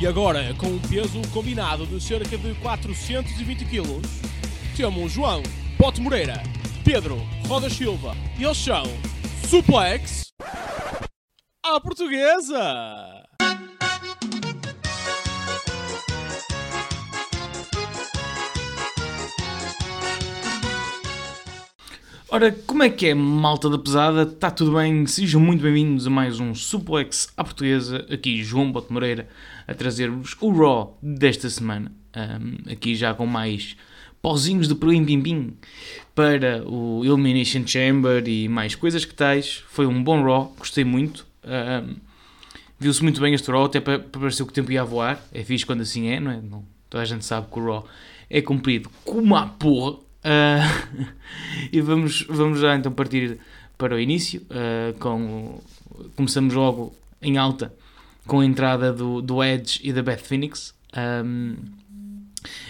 E 0.00 0.06
agora, 0.06 0.54
com 0.54 0.66
um 0.66 0.78
peso 0.78 1.20
combinado 1.30 1.84
de 1.84 2.00
cerca 2.00 2.38
de 2.38 2.54
420 2.54 3.66
kg, 3.66 4.00
temos 4.74 5.12
João 5.12 5.42
Pote 5.76 6.00
Moreira, 6.00 6.42
Pedro 6.82 7.18
Roda 7.46 7.68
Silva 7.68 8.16
e 8.38 8.44
eles 8.44 8.56
são 8.56 8.84
Suplex 9.46 10.32
à 11.62 11.78
Portuguesa! 11.78 13.29
Ora, 22.32 22.52
como 22.64 22.84
é 22.84 22.88
que 22.88 23.08
é, 23.08 23.14
malta 23.14 23.68
da 23.68 23.76
pesada? 23.76 24.22
Está 24.22 24.52
tudo 24.52 24.76
bem? 24.76 25.04
Sejam 25.04 25.40
muito 25.40 25.62
bem-vindos 25.62 26.06
a 26.06 26.10
mais 26.10 26.38
um 26.38 26.54
Suplex 26.54 27.32
à 27.36 27.42
Portuguesa. 27.42 28.06
Aqui 28.08 28.44
João 28.44 28.70
Bote 28.70 28.92
Moreira 28.92 29.28
a 29.66 29.74
trazer-vos 29.74 30.36
o 30.40 30.52
Raw 30.52 30.96
desta 31.02 31.50
semana. 31.50 31.90
Um, 32.16 32.70
aqui 32.70 32.94
já 32.94 33.12
com 33.14 33.26
mais 33.26 33.76
pauzinhos 34.22 34.68
de 34.68 34.76
plim 34.76 35.04
pim 35.04 35.20
pim 35.20 35.56
para 36.14 36.62
o 36.64 37.04
Elimination 37.04 37.66
Chamber 37.66 38.22
e 38.28 38.48
mais 38.48 38.76
coisas 38.76 39.04
que 39.04 39.12
tais. 39.12 39.64
Foi 39.66 39.86
um 39.86 40.00
bom 40.00 40.22
Raw, 40.22 40.54
gostei 40.56 40.84
muito. 40.84 41.26
Um, 41.44 41.96
Viu-se 42.78 43.02
muito 43.02 43.20
bem 43.20 43.34
este 43.34 43.50
Raw, 43.50 43.64
até 43.64 43.80
para 43.80 43.98
parecer 43.98 44.44
que 44.44 44.50
o 44.50 44.54
tempo 44.54 44.70
ia 44.70 44.84
voar. 44.84 45.20
É 45.34 45.42
fixe 45.42 45.66
quando 45.66 45.80
assim 45.80 46.06
é, 46.06 46.20
não 46.20 46.30
é? 46.30 46.40
Não, 46.40 46.64
toda 46.88 47.02
a 47.02 47.06
gente 47.06 47.24
sabe 47.24 47.48
que 47.50 47.58
o 47.58 47.66
Raw 47.66 47.88
é 48.30 48.40
cumprido 48.40 48.88
como 49.04 49.34
a 49.34 49.46
porra. 49.46 49.98
Uh, 50.24 51.06
e 51.72 51.80
vamos, 51.80 52.22
vamos 52.28 52.60
já 52.60 52.76
então 52.76 52.92
partir 52.92 53.38
para 53.76 53.94
o 53.94 54.00
início. 54.00 54.42
Uh, 54.42 54.98
com, 54.98 55.60
começamos 56.16 56.54
logo 56.54 56.94
em 57.20 57.38
alta 57.38 57.72
com 58.26 58.40
a 58.40 58.44
entrada 58.44 58.92
do, 58.92 59.20
do 59.20 59.42
Edge 59.42 59.80
e 59.82 59.92
da 59.92 60.02
Beth 60.02 60.18
Phoenix. 60.18 60.74
Um, 60.96 61.56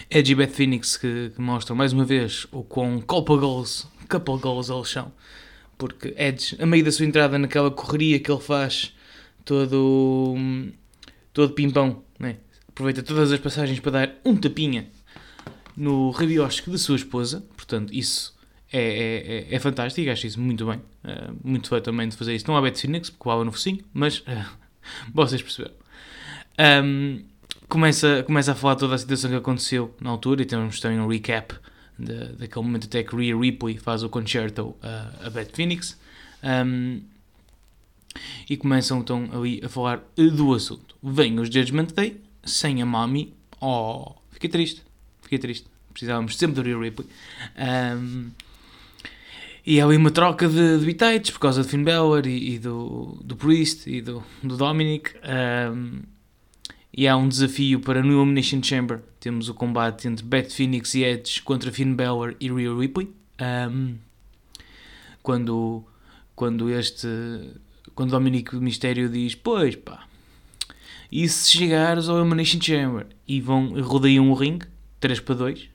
Edge 0.09 0.31
e 0.31 0.35
Beth 0.35 0.49
Phoenix 0.49 0.97
que, 0.97 1.31
que, 1.35 1.41
mostram 1.41 1.75
mais 1.75 1.93
uma 1.93 2.03
vez 2.03 2.47
o 2.51 2.63
quão 2.63 2.99
couple 3.01 3.37
goals, 3.37 3.87
couple 4.09 4.37
goals 4.37 4.69
eles 4.69 4.89
são. 4.89 5.11
Porque 5.77 6.13
Edge, 6.17 6.57
a 6.59 6.65
meio 6.65 6.83
da 6.83 6.91
sua 6.91 7.05
entrada 7.05 7.37
naquela 7.37 7.71
correria 7.71 8.19
que 8.19 8.31
ele 8.31 8.41
faz, 8.41 8.93
todo, 9.43 10.35
todo 11.33 11.53
pimpão, 11.53 12.03
né? 12.19 12.37
aproveita 12.69 13.03
todas 13.03 13.31
as 13.31 13.39
passagens 13.39 13.79
para 13.79 13.91
dar 13.91 14.15
um 14.25 14.35
tapinha 14.35 14.87
no 15.81 16.11
rabiosque 16.11 16.69
da 16.69 16.77
sua 16.77 16.95
esposa, 16.95 17.43
portanto, 17.55 17.91
isso 17.93 18.37
é, 18.71 18.79
é, 18.79 19.37
é, 19.51 19.55
é 19.55 19.59
fantástico, 19.59 20.09
acho 20.09 20.27
isso 20.27 20.39
muito 20.39 20.65
bem. 20.65 20.77
Uh, 21.03 21.35
muito 21.43 21.67
fã 21.67 21.81
também 21.81 22.07
de 22.07 22.15
fazer 22.15 22.35
isso. 22.35 22.45
Não 22.47 22.55
há 22.55 22.61
Beth 22.61 22.75
Phoenix, 22.75 23.09
porque 23.09 23.27
o 23.27 23.43
no 23.43 23.51
focinho, 23.51 23.83
mas 23.93 24.19
uh, 24.19 24.45
vocês 25.13 25.41
perceberam. 25.41 25.75
Um, 26.83 27.23
começa, 27.67 28.23
começa 28.23 28.51
a 28.51 28.55
falar 28.55 28.75
toda 28.75 28.93
a 28.93 28.97
situação 28.97 29.31
que 29.31 29.35
aconteceu 29.35 29.95
na 29.99 30.09
altura 30.09 30.43
e 30.43 30.45
temos 30.45 30.79
também 30.79 30.99
um 30.99 31.07
recap 31.07 31.55
de, 31.97 32.33
daquele 32.33 32.65
momento 32.65 32.85
até 32.85 33.03
que 33.03 33.15
Rhea 33.15 33.35
Ripley 33.35 33.77
faz 33.77 34.03
o 34.03 34.09
concerto 34.09 34.75
a, 34.83 35.27
a 35.27 35.45
Phoenix. 35.51 35.99
Um, 36.43 37.01
e 38.49 38.57
começam 38.57 38.99
então 38.99 39.29
ali 39.33 39.61
a 39.63 39.69
falar 39.69 40.03
do 40.15 40.53
assunto. 40.53 40.95
Vem 41.01 41.39
os 41.39 41.49
Judgment 41.49 41.87
Day 41.95 42.21
sem 42.43 42.81
a 42.81 42.85
Mami. 42.85 43.33
Oh, 43.59 44.13
fiquei 44.29 44.49
triste 44.49 44.83
fiquei 45.31 45.39
triste. 45.39 45.70
Precisávamos 45.91 46.37
sempre 46.37 46.55
do 46.55 46.61
Rhea 46.61 46.77
Ripley. 46.77 47.07
Um, 47.57 48.31
e 49.65 49.79
há 49.79 49.85
ali 49.85 49.97
uma 49.97 50.09
troca 50.09 50.47
de, 50.47 50.79
de 50.79 50.85
bitites 50.85 51.31
por 51.31 51.39
causa 51.39 51.61
de 51.61 51.69
Finn 51.69 51.83
Balor 51.83 52.25
e, 52.25 52.55
e, 52.55 52.59
do, 52.59 53.17
do 53.23 53.35
Priest 53.35 53.89
e 53.89 54.01
do, 54.01 54.23
do 54.41 54.57
Dominic. 54.57 55.11
Um, 55.23 56.01
e 56.93 57.07
há 57.07 57.15
um 57.15 57.27
desafio 57.27 57.79
para 57.79 58.01
no 58.01 58.21
Elimination 58.21 58.61
Chamber. 58.61 58.99
Temos 59.19 59.49
o 59.49 59.53
combate 59.53 60.07
entre 60.07 60.25
Beth 60.25 60.49
Phoenix 60.49 60.93
e 60.95 61.03
Edge 61.03 61.41
contra 61.41 61.71
Finn 61.71 61.93
Balor 61.93 62.35
e 62.39 62.51
Rhea 62.51 62.73
Ripley. 62.75 63.09
Um, 63.39 63.95
quando, 65.21 65.83
quando 66.35 66.69
este. 66.69 67.07
Quando 67.93 68.11
Dominic 68.11 68.55
Mistério 68.55 69.09
diz: 69.09 69.35
Pois 69.35 69.75
pá, 69.75 70.05
e 71.11 71.27
se 71.27 71.51
chegares 71.51 72.09
ao 72.09 72.17
Elimination 72.17 72.59
Chamber? 72.61 73.05
E 73.27 73.39
vão 73.41 73.79
rodeiam 73.81 74.29
o 74.31 74.33
ringue 74.33 74.65
3 74.99 75.19
para 75.19 75.35
2, 75.35 75.69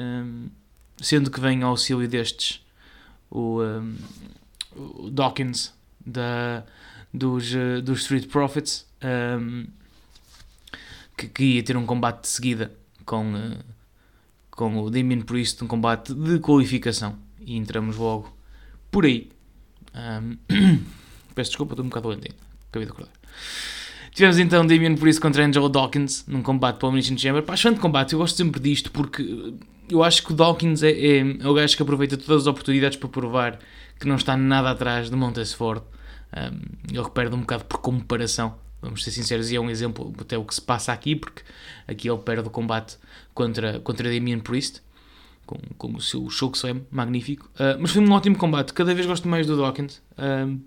um, 0.00 0.48
sendo 1.00 1.30
que 1.30 1.40
vem 1.40 1.62
ao 1.62 1.70
auxílio 1.70 2.08
destes 2.08 2.64
o, 3.30 3.62
um, 3.62 3.96
o 4.74 5.10
Dawkins 5.10 5.72
da, 6.04 6.64
dos, 7.12 7.52
uh, 7.54 7.82
dos 7.82 8.00
Street 8.00 8.26
Profits, 8.28 8.86
um, 9.38 9.66
que, 11.16 11.28
que, 11.28 11.44
ia 11.44 11.62
ter 11.62 11.76
um 11.76 11.86
combate 11.86 12.22
de 12.22 12.28
seguida 12.28 12.72
com, 13.04 13.34
uh, 13.34 13.58
com 14.50 14.82
o 14.82 14.90
Damien 14.90 15.22
Priest, 15.22 15.62
um 15.62 15.66
combate 15.66 16.14
de 16.14 16.38
qualificação, 16.38 17.18
e 17.40 17.56
entramos 17.56 17.96
logo 17.96 18.34
por 18.90 19.04
aí. 19.04 19.30
peço 21.34 21.50
desculpa, 21.50 21.72
estou 21.72 21.84
um 21.84 21.88
bocado 21.88 22.08
doente 22.08 22.34
acabei 22.68 22.86
de 22.86 22.92
acordar. 22.92 23.12
Tivemos 24.12 24.38
então 24.38 24.66
Damien 24.66 24.96
Priest 24.96 25.20
contra 25.20 25.44
Angelo 25.44 25.68
Dawkins 25.68 26.24
num 26.26 26.42
combate 26.42 26.78
para 26.78 26.86
o 26.86 26.90
Elimination 26.90 27.16
Chamber. 27.16 27.42
Pá, 27.42 27.54
excelente 27.54 27.80
combate, 27.80 28.12
eu 28.12 28.18
gosto 28.18 28.36
sempre 28.36 28.60
disto 28.60 28.90
porque 28.90 29.54
eu 29.90 30.02
acho 30.02 30.22
que 30.24 30.32
o 30.32 30.34
Dawkins 30.34 30.82
é, 30.82 30.90
é, 30.90 31.18
é, 31.18 31.48
o 31.48 31.54
gajo 31.54 31.76
que 31.76 31.82
aproveita 31.82 32.16
todas 32.16 32.42
as 32.42 32.46
oportunidades 32.46 32.96
para 32.96 33.08
provar 33.08 33.58
que 33.98 34.06
não 34.06 34.16
está 34.16 34.36
nada 34.36 34.70
atrás 34.70 35.10
de 35.10 35.16
Montesford. 35.16 35.82
Um, 36.36 36.96
ele 36.96 37.10
perde 37.10 37.34
um 37.34 37.40
bocado 37.40 37.64
por 37.64 37.78
comparação, 37.80 38.54
vamos 38.80 39.02
ser 39.04 39.10
sinceros, 39.10 39.50
e 39.50 39.56
é 39.56 39.60
um 39.60 39.68
exemplo 39.68 40.12
até 40.18 40.38
o 40.38 40.44
que 40.44 40.54
se 40.54 40.62
passa 40.62 40.92
aqui, 40.92 41.16
porque 41.16 41.42
aqui 41.86 42.08
ele 42.08 42.18
perde 42.18 42.46
o 42.46 42.50
combate 42.50 42.96
contra, 43.34 43.80
contra 43.80 44.08
Damien 44.08 44.40
Priest. 44.40 44.82
Com, 45.46 45.58
com 45.76 45.96
o 45.96 46.00
seu 46.00 46.30
show 46.30 46.48
que 46.48 46.56
slam 46.56 46.82
magnífico, 46.92 47.50
uh, 47.56 47.76
mas 47.80 47.90
foi 47.90 48.00
um 48.00 48.12
ótimo 48.12 48.38
combate. 48.38 48.72
Cada 48.72 48.94
vez 48.94 49.04
gosto 49.04 49.26
mais 49.26 49.48
do 49.48 49.56
Dawkins. 49.56 50.00
Uh, 50.16 50.60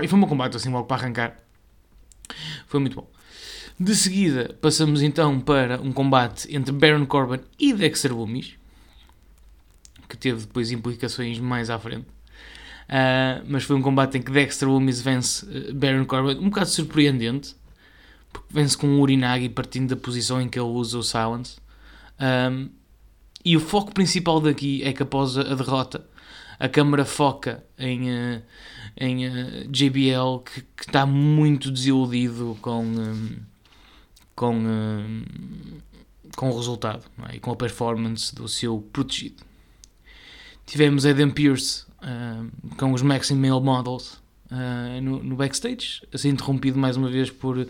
e 0.00 0.06
foi 0.06 0.18
um 0.18 0.22
combate, 0.22 0.56
assim, 0.56 0.70
logo 0.70 0.86
para 0.86 1.02
arrancar. 1.02 1.36
Foi 2.68 2.78
muito 2.78 2.94
bom. 2.94 3.13
De 3.78 3.94
seguida, 3.96 4.56
passamos 4.60 5.02
então 5.02 5.40
para 5.40 5.80
um 5.80 5.92
combate 5.92 6.54
entre 6.54 6.70
Baron 6.70 7.04
Corbin 7.06 7.40
e 7.58 7.72
Dexter 7.72 8.16
Lumis, 8.16 8.54
que 10.08 10.16
teve 10.16 10.42
depois 10.42 10.70
implicações 10.70 11.40
mais 11.40 11.68
à 11.70 11.78
frente. 11.78 12.06
Uh, 12.84 13.42
mas 13.48 13.64
foi 13.64 13.74
um 13.74 13.82
combate 13.82 14.18
em 14.18 14.22
que 14.22 14.30
Dexter 14.30 14.68
Lumis 14.68 15.00
vence 15.00 15.44
uh, 15.46 15.74
Baron 15.74 16.04
Corbin, 16.04 16.38
um 16.38 16.50
bocado 16.50 16.68
surpreendente, 16.68 17.56
porque 18.32 18.54
vence 18.54 18.76
com 18.78 18.86
um 18.86 19.00
Urinagi 19.00 19.48
partindo 19.48 19.88
da 19.88 19.96
posição 19.96 20.40
em 20.40 20.48
que 20.48 20.56
ele 20.56 20.68
usa 20.68 20.96
o 20.96 21.02
Silence. 21.02 21.56
Um, 22.20 22.68
e 23.44 23.56
o 23.56 23.60
foco 23.60 23.92
principal 23.92 24.40
daqui 24.40 24.84
é 24.84 24.92
que 24.92 25.02
após 25.02 25.36
a 25.36 25.52
derrota, 25.52 26.06
a 26.60 26.68
câmara 26.68 27.04
foca 27.04 27.64
em, 27.76 28.08
uh, 28.08 28.42
em 28.96 29.26
uh, 29.26 29.68
JBL 29.68 30.44
que, 30.44 30.60
que, 30.76 30.84
está 30.86 31.04
muito 31.04 31.72
desiludido 31.72 32.56
com, 32.62 32.84
com, 34.34 34.54
um, 34.56 35.24
com 36.36 36.50
o 36.50 36.56
resultado 36.56 37.04
é? 37.28 37.36
e 37.36 37.40
com 37.40 37.50
a 37.50 37.56
performance 37.56 38.34
do 38.34 38.48
seu 38.48 38.80
protegido. 38.92 39.42
Tivemos 40.66 41.04
Adam 41.04 41.30
Pearce 41.30 41.84
uh, 42.02 42.76
com 42.76 42.92
os 42.92 43.02
Maxim 43.02 43.36
Male 43.36 43.62
Models 43.62 44.20
uh, 44.50 45.00
no, 45.02 45.22
no, 45.22 45.36
backstage, 45.36 46.02
assim 46.12 46.30
interrompido 46.30 46.78
mais 46.78 46.96
uma 46.96 47.10
vez 47.10 47.30
por 47.30 47.66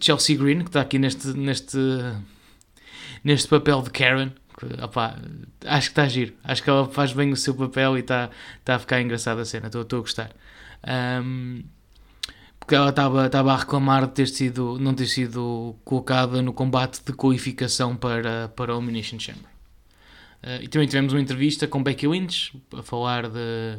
Chelsea 0.00 0.36
Green, 0.36 0.60
que 0.60 0.68
está 0.68 0.80
aqui 0.80 0.98
neste, 0.98 1.28
neste, 1.28 1.78
neste 3.22 3.48
papel 3.48 3.82
de 3.82 3.90
Karen. 3.90 4.32
Que, 4.58 4.66
opa, 4.82 5.18
acho 5.64 5.88
que 5.88 5.92
está 5.92 6.02
a 6.02 6.08
giro, 6.08 6.34
acho 6.44 6.62
que 6.62 6.68
ela 6.68 6.86
faz 6.88 7.12
bem 7.12 7.32
o 7.32 7.36
seu 7.36 7.54
papel 7.54 7.96
e 7.96 8.00
está, 8.00 8.28
está 8.58 8.74
a 8.74 8.78
ficar 8.78 9.00
engraçada 9.00 9.42
a 9.42 9.44
cena, 9.44 9.66
estou, 9.66 9.82
estou 9.82 10.00
a 10.00 10.02
gostar. 10.02 10.30
Um, 11.22 11.62
porque 12.62 12.76
ela 12.76 12.90
estava 12.90 13.52
a 13.52 13.56
reclamar 13.56 14.06
de 14.06 14.12
ter 14.12 14.28
sido, 14.28 14.78
não 14.78 14.94
ter 14.94 15.08
sido 15.08 15.74
colocada 15.84 16.40
no 16.40 16.52
combate 16.52 17.02
de 17.04 17.12
qualificação 17.12 17.96
para, 17.96 18.52
para 18.54 18.72
o 18.72 18.78
Elimination 18.78 19.18
Chamber. 19.18 19.50
Uh, 20.44 20.62
e 20.62 20.68
também 20.68 20.86
tivemos 20.86 21.12
uma 21.12 21.20
entrevista 21.20 21.66
com 21.66 21.82
Becky 21.82 22.06
Lynch 22.06 22.56
a 22.72 22.80
falar 22.84 23.28
de, 23.28 23.78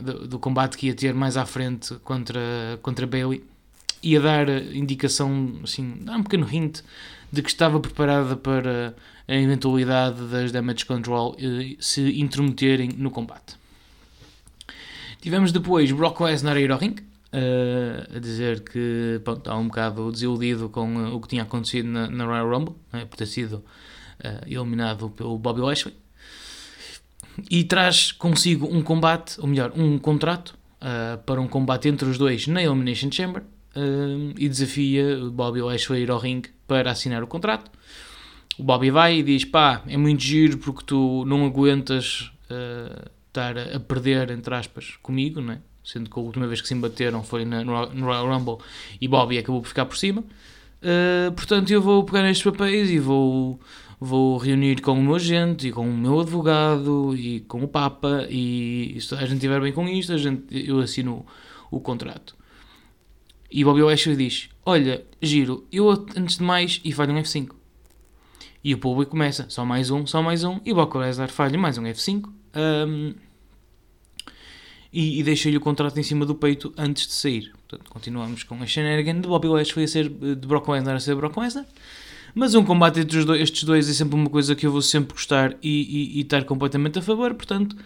de, 0.00 0.28
do 0.28 0.38
combate 0.38 0.78
que 0.78 0.86
ia 0.86 0.94
ter 0.94 1.12
mais 1.12 1.36
à 1.36 1.44
frente 1.44 1.94
contra, 1.96 2.40
contra 2.80 3.06
Bailey 3.06 3.44
e 4.02 4.16
a 4.16 4.20
dar 4.20 4.48
indicação, 4.48 5.60
assim, 5.62 5.98
dar 6.00 6.16
um 6.16 6.22
pequeno 6.22 6.48
hint 6.50 6.80
de 7.30 7.42
que 7.42 7.50
estava 7.50 7.78
preparada 7.78 8.34
para 8.34 8.96
a 9.28 9.34
eventualidade 9.34 10.22
das 10.28 10.50
Damage 10.50 10.86
Control 10.86 11.32
uh, 11.32 11.76
se 11.78 12.18
intrometerem 12.18 12.88
no 12.96 13.10
combate. 13.10 13.56
Tivemos 15.20 15.52
depois 15.52 15.92
Brock 15.92 16.22
Lesnar 16.22 16.56
a 16.56 16.60
ir 16.60 16.72
ao 16.72 16.78
ring, 16.78 16.96
uh, 17.34 18.16
a 18.16 18.18
dizer 18.20 18.60
que 18.60 19.20
pronto, 19.24 19.38
está 19.38 19.56
um 19.56 19.66
bocado 19.66 20.10
desiludido 20.12 20.68
com 20.68 20.96
uh, 20.96 21.14
o 21.14 21.20
que 21.20 21.28
tinha 21.28 21.42
acontecido 21.42 21.88
na, 21.88 22.08
na 22.08 22.24
Royal 22.24 22.48
Rumble, 22.48 22.74
né, 22.92 23.04
por 23.04 23.16
ter 23.16 23.26
sido 23.26 23.56
uh, 23.56 24.46
eliminado 24.46 25.10
pelo 25.10 25.36
Bobby 25.36 25.60
Lashley. 25.60 25.94
E 27.50 27.64
traz 27.64 28.12
consigo 28.12 28.66
um 28.66 28.80
combate, 28.80 29.40
ou 29.40 29.48
melhor, 29.48 29.72
um 29.74 29.98
contrato 29.98 30.56
para 31.24 31.40
um 31.40 31.48
combate 31.48 31.88
entre 31.88 32.06
os 32.06 32.18
dois 32.18 32.46
na 32.46 32.62
Elimination 32.62 33.10
Chamber. 33.10 33.42
e 34.38 34.48
desafia 34.48 35.18
Bobby 35.32 35.62
Lashley 35.62 36.02
ir 36.02 36.10
ao 36.10 36.18
ringue 36.18 36.50
para 36.68 36.90
assinar 36.92 37.24
o 37.24 37.26
contrato. 37.26 37.70
O 38.58 38.62
Bobby 38.62 38.90
vai 38.90 39.18
e 39.18 39.22
diz: 39.22 39.44
pá, 39.44 39.82
é 39.88 39.96
muito 39.96 40.22
giro 40.22 40.58
porque 40.58 40.84
tu 40.84 41.24
não 41.26 41.44
aguentas 41.44 42.30
uh, 42.50 43.10
estar 43.26 43.58
a 43.58 43.80
perder, 43.80 44.30
entre 44.30 44.54
aspas, 44.54 44.96
comigo, 45.02 45.40
né? 45.40 45.60
Sendo 45.84 46.08
que 46.08 46.18
a 46.18 46.22
última 46.22 46.46
vez 46.46 46.60
que 46.60 46.66
se 46.66 46.74
embateram 46.74 47.22
foi 47.22 47.44
na, 47.44 47.62
no 47.62 48.06
Royal 48.06 48.26
Rumble 48.26 48.64
e 49.00 49.06
Bobby 49.06 49.38
acabou 49.38 49.60
por 49.60 49.68
ficar 49.68 49.84
por 49.84 49.96
cima. 49.96 50.22
Uh, 50.22 51.30
portanto, 51.32 51.70
eu 51.70 51.80
vou 51.80 52.02
pegar 52.04 52.22
nestes 52.22 52.44
papéis 52.50 52.90
e 52.90 52.98
vou, 52.98 53.60
vou 54.00 54.38
reunir 54.38 54.80
com 54.80 54.92
o 54.92 55.02
meu 55.02 55.14
agente 55.14 55.68
e 55.68 55.72
com 55.72 55.88
o 55.88 55.96
meu 55.96 56.20
advogado 56.20 57.14
e 57.16 57.40
com 57.40 57.62
o 57.62 57.68
Papa 57.68 58.26
e 58.30 58.96
se 59.00 59.14
a 59.14 59.20
gente 59.20 59.34
estiver 59.34 59.60
bem 59.60 59.72
com 59.72 59.86
isto, 59.88 60.12
a 60.12 60.18
gente, 60.18 60.44
eu 60.50 60.80
assino 60.80 61.24
o, 61.70 61.76
o 61.76 61.80
contrato. 61.80 62.34
E 63.50 63.62
Bobby 63.62 63.82
Lashley 63.82 64.16
diz, 64.16 64.48
olha, 64.66 65.04
giro, 65.22 65.64
eu 65.70 65.88
antes 65.90 66.38
de 66.38 66.42
mais, 66.42 66.80
e 66.84 66.90
falho 66.92 67.14
um 67.14 67.20
F5. 67.22 67.50
E 68.64 68.74
o 68.74 68.78
público 68.78 69.12
começa, 69.12 69.46
só 69.48 69.64
mais 69.64 69.90
um, 69.90 70.06
só 70.06 70.22
mais 70.22 70.42
um, 70.42 70.58
e 70.64 70.72
Brock 70.72 70.96
Lesnar 70.96 71.28
falha 71.28 71.56
mais 71.58 71.78
um 71.78 71.84
F5. 71.84 72.30
Um, 72.56 73.14
e, 74.94 75.18
e 75.18 75.22
deixa-lhe 75.24 75.56
o 75.56 75.60
contrato 75.60 75.98
em 75.98 76.04
cima 76.04 76.24
do 76.24 76.36
peito 76.36 76.72
antes 76.78 77.08
de 77.08 77.12
sair. 77.12 77.52
Portanto, 77.66 77.90
continuamos 77.90 78.44
com 78.44 78.54
a 78.62 78.66
shenanigan 78.66 79.20
de 79.20 79.26
Bobby 79.26 79.48
Lashley 79.48 79.84
a 79.84 79.88
ser 79.88 80.08
de 80.08 80.46
Brock 80.46 80.68
Lesnar 80.68 80.94
a 80.94 81.00
ser 81.00 81.16
Brock 81.16 81.36
Lesnar. 81.36 81.66
Mas 82.32 82.54
um 82.54 82.64
combate 82.64 83.00
entre 83.00 83.24
dois, 83.24 83.40
estes 83.40 83.64
dois 83.64 83.90
é 83.90 83.92
sempre 83.92 84.14
uma 84.14 84.30
coisa 84.30 84.54
que 84.54 84.64
eu 84.64 84.70
vou 84.70 84.80
sempre 84.80 85.14
gostar 85.14 85.56
e, 85.60 85.68
e, 85.68 86.18
e 86.18 86.20
estar 86.20 86.44
completamente 86.44 87.00
a 87.00 87.02
favor, 87.02 87.34
portanto, 87.34 87.76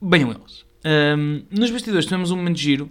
venham 0.00 0.30
eles. 0.30 0.64
Um, 0.84 1.42
nos 1.50 1.70
bastidores 1.70 2.04
tivemos 2.04 2.30
um 2.30 2.36
momento 2.36 2.56
de 2.56 2.62
giro 2.62 2.90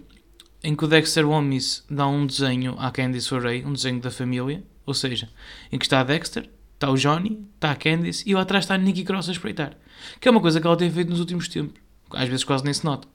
em 0.62 0.74
que 0.74 0.84
o 0.84 0.88
Dexter 0.88 1.26
Wamis 1.26 1.84
dá 1.88 2.08
um 2.08 2.26
desenho 2.26 2.74
à 2.78 2.90
Candice 2.90 3.32
O'Reilly, 3.32 3.64
um 3.64 3.72
desenho 3.72 4.00
da 4.00 4.10
família, 4.10 4.64
ou 4.84 4.94
seja, 4.94 5.28
em 5.70 5.78
que 5.78 5.84
está 5.84 6.00
a 6.00 6.04
Dexter, 6.04 6.50
está 6.74 6.90
o 6.90 6.96
Johnny, 6.96 7.46
está 7.54 7.70
a 7.70 7.76
Candice 7.76 8.28
e 8.28 8.34
lá 8.34 8.42
atrás 8.42 8.64
está 8.64 8.74
a 8.74 8.78
Nikki 8.78 9.04
Cross 9.04 9.28
a 9.28 9.32
espreitar. 9.32 9.76
Que 10.20 10.26
é 10.26 10.30
uma 10.30 10.40
coisa 10.40 10.60
que 10.60 10.66
ela 10.66 10.76
tem 10.76 10.90
feito 10.90 11.10
nos 11.10 11.20
últimos 11.20 11.46
tempos 11.48 11.83
às 12.16 12.28
vezes 12.28 12.44
quase 12.44 12.64
nem 12.64 12.72
se 12.72 12.84
nota. 12.84 13.08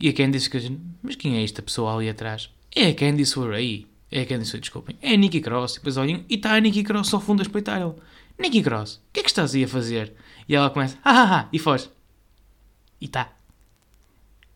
E 0.00 0.08
a 0.08 0.12
Candice 0.14 0.46
fica 0.46 0.58
dizendo, 0.58 0.80
mas 1.02 1.14
quem 1.14 1.36
é 1.36 1.44
esta 1.44 1.60
pessoa 1.60 1.94
ali 1.94 2.08
atrás? 2.08 2.50
É 2.74 2.86
a 2.88 2.94
Candice 2.94 3.38
Ray. 3.38 3.86
É 4.10 4.22
a 4.22 4.26
Candice 4.26 4.52
Ray, 4.52 4.60
desculpem. 4.60 4.96
É 5.02 5.12
a 5.12 5.16
Nikki 5.16 5.42
Cross. 5.42 5.72
E 5.72 5.76
depois 5.76 5.96
olham 5.98 6.24
e 6.26 6.34
está 6.36 6.54
a 6.54 6.60
Nikki 6.60 6.82
Cross 6.82 7.12
ao 7.12 7.20
fundo 7.20 7.40
a 7.40 7.42
espreitar 7.42 7.80
ela. 7.80 7.94
Nikki 8.38 8.62
Cross, 8.62 8.94
o 8.94 9.00
que 9.12 9.20
é 9.20 9.22
que 9.22 9.28
estás 9.28 9.54
aí 9.54 9.64
a 9.64 9.68
fazer? 9.68 10.14
E 10.48 10.54
ela 10.54 10.70
começa, 10.70 10.96
ah, 11.04 11.22
ah, 11.22 11.40
ah, 11.40 11.48
e 11.52 11.58
foge. 11.58 11.90
E 12.98 13.04
está. 13.04 13.30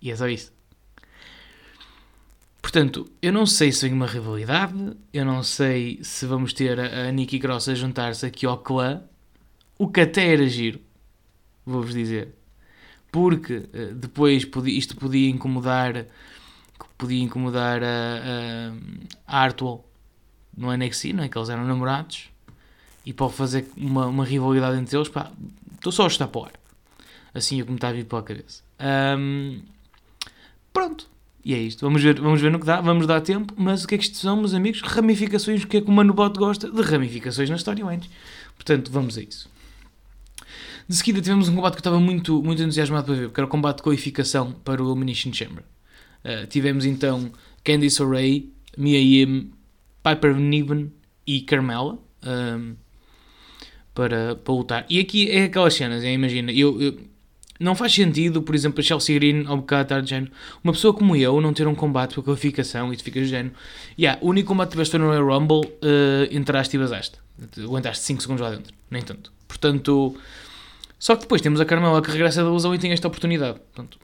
E 0.01 0.11
é 0.11 0.17
só 0.17 0.27
isso. 0.27 0.51
Portanto, 2.63 3.07
eu 3.21 3.31
não 3.31 3.45
sei 3.45 3.71
se 3.71 3.83
vem 3.83 3.93
uma 3.93 4.07
rivalidade, 4.07 4.97
eu 5.13 5.27
não 5.27 5.43
sei 5.43 5.99
se 6.03 6.25
vamos 6.25 6.55
ter 6.55 6.81
a, 6.81 7.09
a 7.09 7.13
Nikki 7.13 7.39
Cross 7.39 7.69
a 7.69 7.75
juntar-se 7.75 8.25
aqui 8.25 8.47
ao 8.47 8.57
clã, 8.57 9.03
o 9.77 9.87
que 9.87 10.01
até 10.01 10.33
era 10.33 10.49
giro, 10.49 10.81
vou-vos 11.67 11.93
dizer 11.93 12.35
porque 13.15 13.59
uh, 13.59 13.95
depois 13.95 14.45
isto 14.67 14.97
podia 14.97 15.31
incomodar 15.31 16.05
podia 16.99 17.23
incomodar 17.23 17.81
a, 17.81 17.87
a, 17.87 18.73
a 19.25 19.39
Artwell 19.39 19.85
no 20.57 20.77
NXT, 20.77 21.13
não 21.13 21.23
é? 21.23 21.29
que 21.29 21.39
eles 21.39 21.49
eram 21.49 21.65
namorados 21.65 22.29
e 23.07 23.13
pode 23.13 23.35
fazer 23.35 23.69
uma, 23.77 24.09
uma 24.09 24.25
rivalidade 24.25 24.79
entre 24.79 24.97
eles, 24.97 25.09
pá, 25.09 25.31
estou 25.77 25.93
só 25.93 26.05
a 26.05 26.07
estar 26.09 26.27
para 26.27 26.41
o 26.41 26.49
assim 27.33 27.61
é 27.61 27.65
como 27.65 27.77
está 27.77 27.91
a 27.91 27.93
vir 27.93 28.05
para 28.05 28.19
a 28.19 28.23
cabeça 28.23 28.65
um, 29.17 29.61
pronto 30.73 31.09
e 31.45 31.55
é 31.55 31.59
isto, 31.59 31.83
vamos 31.87 32.03
ver, 32.03 32.21
vamos 32.21 32.41
ver 32.41 32.51
no 32.51 32.59
que 32.59 32.67
dá, 32.67 32.81
vamos 32.81 33.07
dar 33.07 33.21
tempo, 33.21 33.55
mas 33.57 33.85
o 33.85 33.87
que 33.87 33.95
é 33.95 33.99
que 33.99 34.05
isto 34.05 34.17
são, 34.17 34.35
meus 34.35 34.55
amigos? 34.55 34.81
Ramificações, 34.81 35.63
o 35.63 35.69
que 35.69 35.77
é 35.77 35.81
que 35.83 35.89
o 35.89 35.93
Mano 35.93 36.15
Bot 36.15 36.39
gosta? 36.39 36.71
De 36.71 36.81
ramificações 36.81 37.51
na 37.51 37.57
storylines. 37.57 38.09
Portanto, 38.57 38.91
vamos 38.91 39.19
a 39.19 39.21
isso. 39.21 39.47
De 40.89 40.97
seguida 40.97 41.21
tivemos 41.21 41.49
um 41.49 41.55
combate 41.55 41.73
que 41.73 41.79
eu 41.79 41.81
estava 41.81 42.01
muito, 42.01 42.43
muito 42.43 42.63
entusiasmado 42.63 43.07
para 43.07 43.15
ver, 43.15 43.27
porque 43.29 43.41
era 43.41 43.47
o 43.47 43.51
combate 43.51 43.79
de 43.79 43.83
qualificação 43.83 44.53
para 44.53 44.83
o 44.83 44.91
Elimination 44.91 45.33
Chamber. 45.33 45.65
Uh, 46.25 46.47
tivemos 46.49 46.85
então 46.85 47.31
Candice 47.63 48.03
O'Reilly, 48.03 48.53
Mia 48.77 48.99
Yim, 48.99 49.51
Piper 50.03 50.37
Niven 50.37 50.93
e 51.27 51.41
Carmela 51.41 51.95
um, 51.95 52.29
ehm, 52.29 52.77
para, 53.95 54.37
para 54.37 54.55
lutar. 54.55 54.87
E 54.91 54.99
aqui 54.99 55.31
é 55.31 55.45
aquelas 55.45 55.75
cenas, 55.75 56.05
é, 56.05 56.13
imagina, 56.13 56.53
eu, 56.53 56.81
eu, 56.81 56.99
não 57.59 57.75
faz 57.75 57.95
sentido, 57.95 58.43
por 58.43 58.55
exemplo, 58.55 58.81
a 58.81 58.83
Chelsea 58.83 59.19
Green 59.19 59.45
ao 59.47 59.59
bocado 59.59 59.83
estar 59.85 60.01
de 60.03 60.11
género, 60.11 60.33
uma 60.63 60.73
pessoa 60.73 60.93
como 60.93 61.17
eu 61.17 61.41
não 61.41 61.55
ter 61.55 61.67
um 61.67 61.75
combate 61.75 62.15
para 62.15 62.23
qualificação 62.23 62.93
e 62.93 62.97
tu 62.97 63.05
ficas 63.05 63.25
de 63.25 63.31
género. 63.31 63.55
Yeah, 63.99 64.19
o 64.23 64.29
único 64.29 64.49
combate 64.49 64.69
que 64.69 64.73
tiveste 64.73 64.99
no 64.99 65.07
Royal 65.07 65.27
Rumble, 65.27 65.61
uh, 65.61 66.29
entraste 66.31 66.77
e 66.77 66.79
basaste. 66.79 67.19
Aguentaste 67.59 68.05
5 68.05 68.23
segundos 68.23 68.43
lá 68.43 68.51
dentro, 68.51 68.75
nem 68.91 69.03
tanto. 69.03 69.33
Portanto, 69.49 70.17
só 71.05 71.15
que 71.17 71.21
depois 71.21 71.43
temos 71.43 71.61
a 71.61 71.67
Carmela 71.67 72.01
que 72.01 72.11
regressa 72.11 72.43
da 72.43 72.51
lesão 72.51 72.75
e 72.75 72.79
tem 72.79 72.91
esta 72.91 73.07
oportunidade. 73.07 73.61
Portanto, 73.61 73.99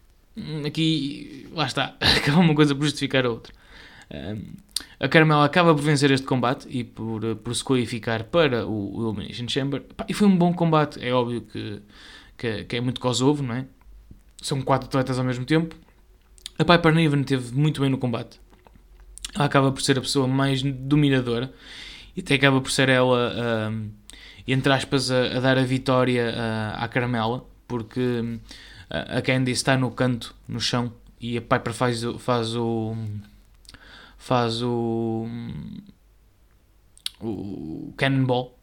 aqui, 0.66 1.48
lá 1.50 1.64
está, 1.64 1.96
acaba 1.98 2.40
uma 2.40 2.54
coisa 2.54 2.74
por 2.74 2.84
justificar 2.84 3.24
a 3.24 3.30
outra. 3.30 3.54
Um, 4.10 4.52
a 4.98 5.08
Carmela 5.08 5.46
acaba 5.46 5.74
por 5.74 5.82
vencer 5.82 6.10
este 6.10 6.26
combate 6.26 6.68
e 6.68 6.84
por, 6.84 7.36
por 7.36 7.56
se 7.56 7.64
qualificar 7.64 8.24
para 8.24 8.66
o, 8.66 9.08
Elimination 9.08 9.48
Chamber. 9.48 9.82
E 10.10 10.12
foi 10.12 10.28
um 10.28 10.36
bom 10.36 10.52
combate. 10.52 11.02
É 11.02 11.10
óbvio 11.10 11.40
que, 11.40 11.80
que, 12.36 12.64
que 12.64 12.76
é 12.76 12.82
muito 12.82 13.00
Kosovo, 13.00 13.42
não 13.42 13.54
é? 13.54 13.64
São 14.42 14.60
quatro 14.60 14.86
atletas 14.86 15.18
ao 15.18 15.24
mesmo 15.24 15.46
tempo. 15.46 15.74
A 16.58 16.66
Piper 16.66 16.94
Niven 16.94 17.22
teve 17.22 17.54
muito 17.54 17.80
bem 17.80 17.88
no 17.88 17.96
combate. 17.96 18.38
Ela 19.34 19.46
acaba 19.46 19.72
por 19.72 19.80
ser 19.80 19.96
a 19.96 20.02
pessoa 20.02 20.28
mais 20.28 20.62
dominadora 20.62 21.50
e 22.14 22.20
até 22.20 22.34
acaba 22.34 22.60
por 22.60 22.70
ser 22.70 22.90
ela. 22.90 23.70
Um, 23.72 23.99
entre 24.46 24.72
aspas, 24.72 25.10
a, 25.10 25.36
a 25.36 25.40
dar 25.40 25.58
a 25.58 25.62
vitória 25.62 26.34
à 26.74 26.88
Caramela, 26.88 27.44
porque 27.66 28.38
a 28.88 29.22
Candy 29.22 29.52
está 29.52 29.76
no 29.76 29.90
canto, 29.92 30.34
no 30.48 30.60
chão, 30.60 30.92
e 31.20 31.36
a 31.36 31.42
Piper 31.42 31.72
faz, 31.74 32.02
faz 32.18 32.56
o. 32.56 32.96
faz 34.16 34.62
o. 34.62 35.28
o 37.20 37.92
Cannonball. 37.96 38.58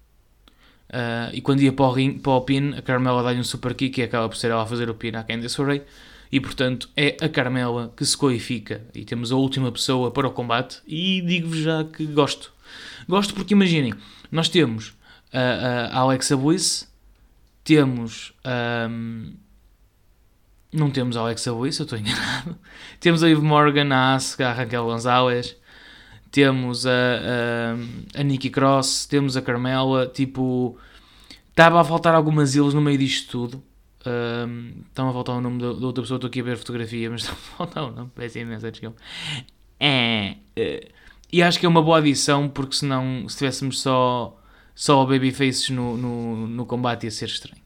Uh, 0.90 1.30
e 1.34 1.42
quando 1.42 1.62
ia 1.62 1.72
para 1.72 1.86
o, 1.86 1.92
ring, 1.92 2.18
para 2.18 2.32
o 2.32 2.42
pin, 2.42 2.74
a 2.74 2.82
Carmela 2.82 3.22
dá-lhe 3.22 3.40
um 3.40 3.44
super 3.44 3.76
kick 3.76 4.00
e 4.00 4.04
acaba 4.04 4.28
por 4.28 4.38
ser 4.38 4.52
ela 4.52 4.64
a 4.64 4.66
fazer 4.66 4.90
o 4.90 4.96
pin 4.96 5.12
à 5.16 5.24
Candice 5.24 5.62
Ray. 5.62 5.84
E 6.32 6.40
portanto 6.40 6.90
é 6.96 7.16
a 7.22 7.30
Carmela 7.30 7.94
que 7.96 8.06
se 8.06 8.18
qualifica. 8.18 8.82
E 8.96 9.06
temos 9.06 9.32
a 9.32 9.36
última 9.36 9.72
pessoa 9.72 10.12
para 10.12 10.28
o 10.28 10.32
combate. 10.32 10.80
E 10.88 11.22
digo-vos 11.22 11.60
já 11.60 11.84
que 11.84 12.06
gosto. 12.06 12.52
Gosto 13.08 13.34
porque 13.34 13.54
imaginem, 13.54 13.94
nós 14.32 14.50
temos 14.50 14.97
a, 15.34 15.90
a 15.92 16.00
Alexa 16.00 16.36
Bliss, 16.36 16.92
temos. 17.64 18.34
Não 20.72 20.92
temos 20.92 21.16
a 21.16 21.22
Alexa 21.22 21.54
Bliss, 21.54 21.80
eu 21.80 21.84
estou 21.84 21.98
enganado. 22.00 22.58
temos 23.00 23.24
a 23.24 23.30
Eve 23.30 23.42
Morgan, 23.42 23.94
a 23.94 24.16
Asuka, 24.16 24.50
a 24.50 24.54
Raquel 24.54 24.86
Gonzalez, 24.86 25.56
temos 26.32 26.86
a, 26.86 26.92
a, 26.92 28.20
a 28.20 28.24
Nikki 28.24 28.50
Cross, 28.50 29.06
temos 29.06 29.38
a 29.38 29.42
Carmela. 29.42 30.08
Tipo, 30.08 30.78
estava 31.50 31.82
a 31.82 31.84
faltar 31.84 32.14
algumas 32.14 32.56
ilhas 32.56 32.74
no 32.74 32.82
meio 32.82 32.98
disto 32.98 33.32
tudo. 33.32 33.64
Um, 34.06 34.84
estão 34.88 35.10
a 35.10 35.14
faltar 35.14 35.36
o 35.36 35.42
nome 35.42 35.60
da, 35.60 35.68
outra 35.68 36.02
pessoa, 36.02 36.18
estou 36.18 36.28
aqui 36.28 36.40
a 36.40 36.44
ver 36.44 36.54
a 36.54 36.58
fotografia, 36.58 37.10
mas 37.10 37.22
está 37.24 37.34
a 37.34 37.36
faltar 37.36 37.84
o 37.84 37.92
nome, 37.92 38.12
desculpa. 38.16 38.96
É, 39.80 40.36
é, 40.56 40.88
e 41.32 41.44
acho 41.44 41.60
que 41.60 41.66
é 41.66 41.70
uma 41.70 41.82
boa 41.82 41.98
adição, 41.98 42.48
porque 42.48 42.76
senão, 42.76 43.28
se 43.28 43.38
tivéssemos 43.38 43.82
só 43.82 44.40
só 44.78 45.02
o 45.02 45.08
Babyface 45.08 45.74
no, 45.74 45.98
no, 45.98 46.48
no 46.48 46.64
combate 46.68 47.06
ia 47.06 47.12
ser 47.12 47.26
estranho. 47.26 47.60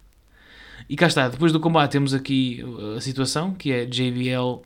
E 0.89 0.95
cá 0.95 1.07
está, 1.07 1.27
depois 1.27 1.51
do 1.51 1.59
combate 1.59 1.91
temos 1.91 2.13
aqui 2.13 2.63
uh, 2.63 2.95
a 2.95 3.01
situação 3.01 3.53
que 3.53 3.69
é 3.69 3.85
JBL 3.85 4.61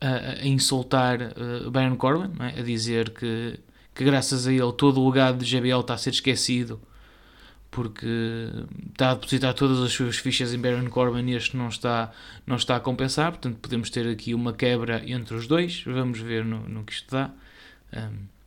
a, 0.00 0.40
a 0.40 0.46
insultar 0.46 1.20
uh, 1.20 1.70
Baron 1.70 1.96
Corbin, 1.96 2.32
é? 2.42 2.58
a 2.58 2.62
dizer 2.62 3.10
que, 3.10 3.60
que 3.94 4.02
graças 4.02 4.46
a 4.46 4.52
ele 4.52 4.72
todo 4.72 4.98
o 4.98 5.10
legado 5.10 5.44
de 5.44 5.44
JBL 5.44 5.80
está 5.80 5.92
a 5.92 5.98
ser 5.98 6.10
esquecido 6.10 6.80
porque 7.70 8.06
está 8.90 9.10
a 9.10 9.14
depositar 9.14 9.52
todas 9.52 9.78
as 9.80 9.92
suas 9.92 10.16
fichas 10.16 10.54
em 10.54 10.58
Baron 10.58 10.88
Corbin 10.88 11.28
e 11.28 11.34
este 11.34 11.54
não 11.54 11.68
está, 11.68 12.10
não 12.46 12.56
está 12.56 12.76
a 12.76 12.80
compensar, 12.80 13.32
portanto 13.32 13.58
podemos 13.58 13.90
ter 13.90 14.08
aqui 14.08 14.32
uma 14.32 14.54
quebra 14.54 15.02
entre 15.06 15.34
os 15.34 15.46
dois, 15.46 15.84
vamos 15.84 16.18
ver 16.18 16.46
no, 16.46 16.66
no 16.66 16.82
que 16.82 16.94
isto 16.94 17.14
dá. 17.14 17.30
Um, 17.94 18.37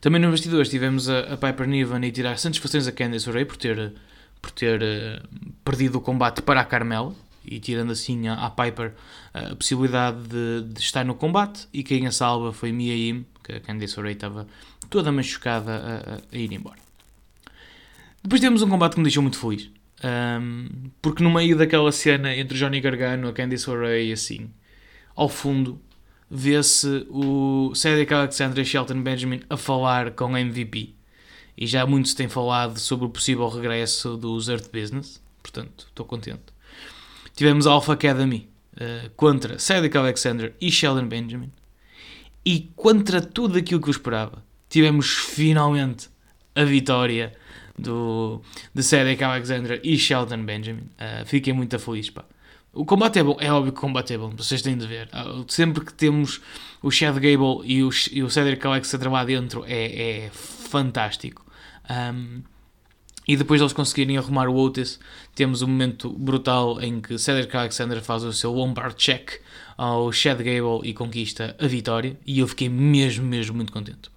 também 0.00 0.20
no 0.20 0.30
bastidores 0.30 0.68
tivemos 0.68 1.08
a, 1.08 1.34
a 1.34 1.36
Piper 1.36 1.66
Niven 1.66 2.06
a 2.06 2.12
tirar 2.12 2.38
satisfações 2.38 2.86
a 2.86 2.92
Candice 2.92 3.28
LeRae 3.28 3.44
por 3.44 3.56
ter, 3.56 3.92
por 4.40 4.50
ter 4.50 4.82
uh, 4.82 5.54
perdido 5.64 5.98
o 5.98 6.00
combate 6.00 6.42
para 6.42 6.60
a 6.60 6.64
Carmela 6.64 7.14
e 7.44 7.60
tirando 7.60 7.92
assim 7.92 8.28
à 8.28 8.50
Piper 8.50 8.88
uh, 9.34 9.52
a 9.52 9.56
possibilidade 9.56 10.22
de, 10.28 10.62
de, 10.72 10.80
estar 10.80 11.04
no 11.04 11.14
combate 11.14 11.68
e 11.72 11.82
quem 11.82 12.06
a 12.06 12.12
salva 12.12 12.52
foi 12.52 12.72
Mia 12.72 12.94
Yim, 12.94 13.24
que 13.42 13.52
a 13.52 13.60
Candice 13.60 13.96
LeRae 13.96 14.12
estava 14.12 14.46
toda 14.90 15.12
machucada 15.12 15.72
a, 15.72 16.34
a, 16.34 16.38
ir 16.38 16.52
embora. 16.52 16.78
Depois 18.22 18.40
temos 18.40 18.62
um 18.62 18.68
combate 18.68 18.94
que 18.94 18.98
me 18.98 19.04
deixou 19.04 19.22
muito 19.22 19.38
feliz. 19.38 19.70
Um, 20.04 20.90
porque 21.00 21.22
no 21.22 21.32
meio 21.32 21.56
daquela 21.56 21.90
cena 21.90 22.34
entre 22.34 22.58
Johnny 22.58 22.80
Gargano, 22.80 23.28
a 23.28 23.32
Candice 23.32 23.70
e 24.04 24.12
assim, 24.12 24.50
ao 25.14 25.28
fundo 25.28 25.80
vê-se 26.30 27.06
o 27.08 27.72
Cedric 27.74 28.12
Alexander 28.12 28.62
e 28.62 28.64
Shelton 28.64 29.02
Benjamin 29.02 29.42
a 29.48 29.56
falar 29.56 30.12
com 30.12 30.34
a 30.34 30.40
MVP. 30.40 30.94
E 31.56 31.66
já 31.66 31.86
muito 31.86 32.08
se 32.08 32.16
tem 32.16 32.28
falado 32.28 32.78
sobre 32.78 33.06
o 33.06 33.08
possível 33.08 33.48
regresso 33.48 34.16
dos 34.16 34.48
Earth 34.48 34.70
Business. 34.72 35.22
Portanto, 35.42 35.86
estou 35.88 36.04
contente. 36.04 36.42
Tivemos 37.34 37.66
a 37.66 37.72
Alpha 37.72 37.92
Academy 37.92 38.48
uh, 38.74 39.10
contra 39.16 39.58
Cedric 39.58 39.96
Alexander 39.96 40.54
e 40.60 40.70
Sheldon 40.70 41.06
Benjamin. 41.06 41.52
E 42.44 42.70
contra 42.76 43.20
tudo 43.20 43.58
aquilo 43.58 43.80
que 43.80 43.88
eu 43.88 43.92
esperava, 43.92 44.44
tivemos 44.68 45.08
finalmente 45.08 46.08
a 46.54 46.64
vitória 46.64 47.32
do, 47.78 48.40
de 48.74 48.82
Cedric 48.82 49.22
Alexander 49.22 49.80
e 49.82 49.96
Sheldon 49.96 50.44
Benjamin. 50.44 50.88
Uh, 50.98 51.24
fiquei 51.24 51.52
muito 51.52 51.78
feliz, 51.78 52.10
pá. 52.10 52.24
O 52.76 52.84
combate 52.84 53.18
é 53.18 53.24
bom, 53.24 53.38
é 53.40 53.50
óbvio 53.50 53.72
que 53.72 53.78
o 53.78 53.80
combate 53.80 54.12
é 54.12 54.18
bom, 54.18 54.28
vocês 54.36 54.60
têm 54.60 54.76
de 54.76 54.86
ver. 54.86 55.08
Ah, 55.10 55.42
sempre 55.48 55.82
que 55.82 55.94
temos 55.94 56.42
o 56.82 56.90
Chad 56.90 57.14
Gable 57.14 57.62
e 57.64 57.82
o, 57.82 57.88
e 58.12 58.22
o 58.22 58.28
Cedric 58.28 58.66
Alexander 58.66 59.10
lá 59.10 59.24
dentro 59.24 59.64
é, 59.66 60.26
é 60.26 60.30
fantástico. 60.30 61.42
Um, 61.88 62.42
e 63.26 63.34
depois 63.34 63.60
deles 63.60 63.72
conseguirem 63.72 64.18
arrumar 64.18 64.46
o 64.48 64.54
Otis, 64.54 65.00
temos 65.34 65.62
um 65.62 65.66
momento 65.66 66.10
brutal 66.10 66.78
em 66.78 67.00
que 67.00 67.16
Cedric 67.16 67.56
Alexander 67.56 68.02
faz 68.02 68.22
o 68.22 68.32
seu 68.32 68.54
one-bar 68.54 68.92
check 68.92 69.40
ao 69.74 70.12
Chad 70.12 70.38
Gable 70.38 70.86
e 70.86 70.92
conquista 70.92 71.56
a 71.58 71.66
vitória. 71.66 72.18
E 72.26 72.40
eu 72.40 72.46
fiquei 72.46 72.68
mesmo, 72.68 73.24
mesmo 73.24 73.56
muito 73.56 73.72
contente. 73.72 74.10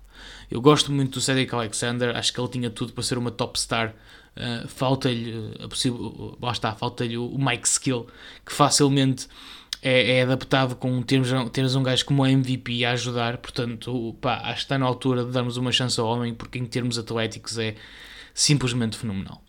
Eu 0.50 0.62
gosto 0.62 0.92
muito 0.92 1.14
do 1.14 1.22
Cedric 1.22 1.54
Alexander, 1.54 2.16
acho 2.16 2.34
que 2.34 2.40
ele 2.40 2.50
tinha 2.50 2.70
tudo 2.70 2.94
para 2.94 3.04
ser 3.04 3.18
uma 3.18 3.32
top 3.32 3.60
star 3.60 3.94
Uh, 4.40 4.66
falta-lhe 4.70 5.54
a 5.60 5.68
possível, 5.68 6.38
lá 6.42 6.52
está, 6.54 6.74
falta-lhe 6.74 7.18
o 7.18 7.38
Mike 7.38 7.68
Skill, 7.68 8.08
que 8.46 8.54
facilmente 8.54 9.28
é, 9.82 10.18
é 10.18 10.22
adaptado 10.22 10.76
com 10.76 11.02
termos, 11.02 11.30
termos 11.52 11.76
um 11.76 11.84
gajo 11.84 12.06
como 12.06 12.26
MVP 12.26 12.86
a 12.86 12.92
ajudar, 12.92 13.38
portanto, 13.38 14.16
pá, 14.22 14.38
acho 14.44 14.56
que 14.56 14.62
está 14.62 14.78
na 14.78 14.86
altura 14.86 15.26
de 15.26 15.32
darmos 15.32 15.58
uma 15.58 15.74
chance 15.74 16.00
ao 16.00 16.08
homem, 16.08 16.34
porque 16.34 16.58
em 16.58 16.66
termos 16.66 16.98
atléticos 16.98 17.58
é 17.58 17.76
simplesmente 18.34 18.98
fenomenal. 18.98 19.44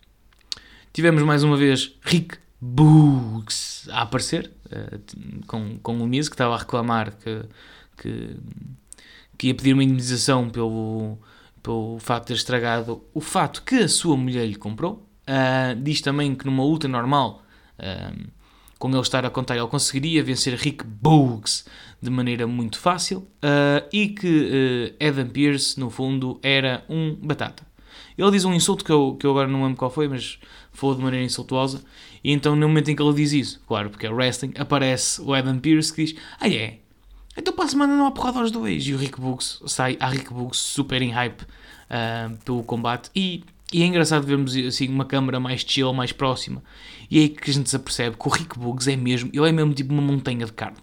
Tivemos 0.91 1.23
mais 1.23 1.41
uma 1.41 1.55
vez 1.55 1.93
Rick 2.01 2.37
Boogs 2.59 3.87
a 3.89 4.01
aparecer, 4.01 4.51
uh, 4.65 5.45
com, 5.47 5.79
com 5.79 6.01
o 6.01 6.07
Miz, 6.07 6.27
que 6.27 6.35
estava 6.35 6.55
a 6.55 6.57
reclamar 6.57 7.15
que, 7.15 7.43
que, 7.97 8.35
que 9.41 9.47
ia 9.47 9.55
pedir 9.55 9.73
uma 9.73 9.83
indemnização 9.83 10.51
pelo 10.51 11.17
pelo 11.63 11.97
facto 11.97 12.25
de 12.25 12.27
ter 12.27 12.33
estragado 12.35 13.03
o 13.11 13.19
fato 13.19 13.63
que 13.63 13.75
a 13.75 13.87
sua 13.87 14.15
mulher 14.15 14.45
lhe 14.45 14.55
comprou. 14.55 15.09
Uh, 15.23 15.81
diz 15.81 15.99
também 15.99 16.35
que 16.35 16.45
numa 16.45 16.63
luta 16.63 16.87
normal, 16.87 17.41
uh, 17.79 18.27
com 18.77 18.89
ele 18.89 18.99
estar 18.99 19.25
a 19.25 19.31
contar, 19.31 19.57
ele 19.57 19.65
conseguiria 19.65 20.23
vencer 20.23 20.53
Rick 20.53 20.83
Boogs 20.83 21.65
de 21.99 22.11
maneira 22.11 22.45
muito 22.45 22.77
fácil 22.77 23.27
uh, 23.43 23.87
e 23.91 24.09
que 24.09 24.95
Adam 24.99 25.29
Pearce, 25.29 25.79
no 25.79 25.89
fundo, 25.89 26.39
era 26.43 26.85
um 26.87 27.15
batata. 27.15 27.65
Ele 28.15 28.29
diz 28.29 28.45
um 28.45 28.53
insulto 28.53 28.85
que 28.85 28.91
eu, 28.91 29.15
que 29.19 29.25
eu 29.25 29.31
agora 29.31 29.47
não 29.47 29.63
lembro 29.63 29.77
qual 29.77 29.89
foi, 29.89 30.07
mas 30.07 30.37
falou 30.71 30.95
de 30.95 31.01
maneira 31.01 31.25
insultuosa. 31.25 31.83
E 32.23 32.31
então, 32.31 32.55
no 32.55 32.67
momento 32.67 32.91
em 32.91 32.95
que 32.95 33.01
ele 33.01 33.13
diz 33.15 33.33
isso, 33.33 33.61
claro, 33.67 33.89
porque 33.89 34.05
é 34.05 34.11
wrestling, 34.11 34.53
aparece 34.59 35.19
o 35.19 35.33
Adam 35.33 35.57
Pearce 35.57 35.91
que 35.91 36.05
diz: 36.05 36.15
Ah, 36.39 36.47
é, 36.47 36.80
então 37.37 37.53
para 37.53 37.65
a 37.65 37.67
semana 37.67 37.95
não 37.95 38.05
há 38.05 38.11
porrada 38.11 38.39
aos 38.39 38.51
dois. 38.51 38.85
E 38.85 38.93
o 38.93 38.97
Rick 38.97 39.19
Books 39.19 39.61
sai, 39.65 39.97
há 39.99 40.07
Rick 40.07 40.33
Books 40.33 40.59
super 40.59 41.01
em 41.01 41.11
hype 41.11 41.41
uh, 41.41 42.37
pelo 42.43 42.63
combate. 42.63 43.09
E, 43.15 43.43
e, 43.71 43.81
é 43.81 43.85
engraçado 43.85 44.25
vermos 44.25 44.55
assim 44.55 44.87
uma 44.87 45.05
câmera 45.05 45.39
mais 45.39 45.61
chill, 45.61 45.93
mais 45.93 46.11
próxima. 46.11 46.61
E 47.09 47.17
é 47.17 47.21
aí 47.21 47.29
que 47.29 47.49
a 47.49 47.53
gente 47.53 47.69
se 47.69 47.75
apercebe 47.75 48.17
que 48.17 48.27
o 48.27 48.31
Rick 48.31 48.57
Books 48.59 48.87
é 48.87 48.95
mesmo, 48.95 49.29
ele 49.33 49.47
é 49.47 49.51
mesmo 49.51 49.73
tipo 49.73 49.93
uma 49.93 50.01
montanha 50.01 50.45
de 50.45 50.53
carne. 50.53 50.77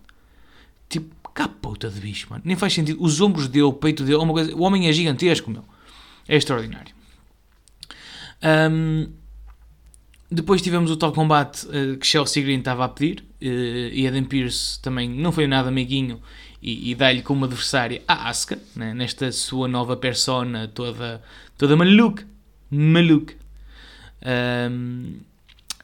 Tipo, 0.88 1.14
capota 1.34 1.88
de 1.88 2.00
bicho, 2.00 2.26
mano. 2.30 2.42
Nem 2.44 2.56
faz 2.56 2.72
sentido. 2.72 3.00
Os 3.00 3.20
ombros 3.20 3.46
dele, 3.46 3.64
o 3.64 3.72
peito 3.72 4.02
dele, 4.02 4.16
é 4.16 4.18
uma 4.20 4.32
coisa, 4.32 4.54
o 4.54 4.62
homem 4.62 4.88
é 4.88 4.92
gigantesco, 4.92 5.50
meu. 5.50 5.64
É 6.26 6.36
extraordinário. 6.36 6.94
Um, 8.42 9.08
depois 10.30 10.60
tivemos 10.60 10.90
o 10.90 10.96
tal 10.96 11.12
combate 11.12 11.66
uh, 11.66 11.96
que 11.96 12.06
Chelsea 12.06 12.42
Green 12.42 12.58
estava 12.58 12.84
a 12.84 12.88
pedir 12.88 13.24
uh, 13.40 13.44
e 13.44 14.06
Adam 14.06 14.24
Pearce 14.24 14.80
também 14.80 15.08
não 15.08 15.32
foi 15.32 15.46
nada 15.46 15.68
amiguinho 15.68 16.20
e, 16.62 16.90
e 16.90 16.94
dá-lhe 16.94 17.22
como 17.22 17.44
adversária 17.44 18.02
a 18.06 18.28
Asuka, 18.28 18.58
né, 18.74 18.92
nesta 18.92 19.30
sua 19.32 19.68
nova 19.68 19.96
persona 19.96 20.68
toda, 20.68 21.22
toda 21.56 21.76
maluca. 21.76 22.26
Maluca. 22.70 23.34
Um, 24.70 25.20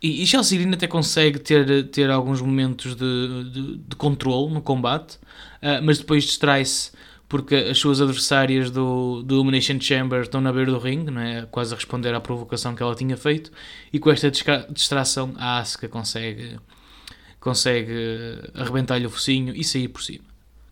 e, 0.03 0.23
e 0.23 0.27
Chelsea 0.27 0.59
Green 0.59 0.75
até 0.75 0.87
consegue 0.87 1.39
ter, 1.39 1.89
ter 1.89 2.11
alguns 2.11 2.43
momentos 2.43 2.95
de, 2.95 3.51
de, 3.51 3.77
de 3.79 3.97
controle 3.97 4.53
no 4.53 4.61
combate, 4.61 5.15
uh, 5.63 5.83
mas 5.83 5.99
depois 5.99 6.25
distrai-se 6.25 6.91
porque 7.35 7.57
as 7.57 7.79
suas 7.79 8.01
adversárias 8.01 8.71
do, 8.71 9.21
do 9.25 9.35
Elimination 9.35 9.81
Chamber 9.81 10.21
estão 10.21 10.41
na 10.41 10.53
beira 10.53 10.71
do 10.71 10.79
ringue, 10.79 11.11
não 11.11 11.21
é? 11.21 11.45
quase 11.51 11.75
a 11.75 11.77
responder 11.77 12.15
à 12.15 12.21
provocação 12.21 12.77
que 12.77 12.81
ela 12.81 12.95
tinha 12.95 13.17
feito, 13.17 13.51
e 13.93 13.99
com 13.99 14.09
esta 14.09 14.31
distração 14.71 15.35
a 15.37 15.59
Asuka 15.59 15.89
consegue, 15.89 16.61
consegue 17.41 17.93
arrebentar-lhe 18.55 19.05
o 19.05 19.11
focinho 19.11 19.53
e 19.53 19.65
sair 19.65 19.89
por 19.89 20.01
cima. 20.01 20.23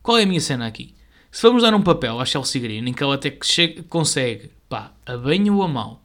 Qual 0.04 0.16
é 0.16 0.22
a 0.22 0.26
minha 0.26 0.40
cena 0.40 0.64
aqui? 0.64 0.94
Se 1.32 1.42
vamos 1.42 1.64
dar 1.64 1.74
um 1.74 1.82
papel 1.82 2.20
à 2.20 2.24
Chelsea 2.24 2.62
Green 2.62 2.88
em 2.88 2.92
que 2.92 3.02
ela 3.02 3.16
até 3.16 3.28
que 3.28 3.82
consegue, 3.88 4.52
pá, 4.68 4.92
a 5.04 5.16
bem 5.16 5.50
ou 5.50 5.64
a 5.64 5.66
mal, 5.66 6.00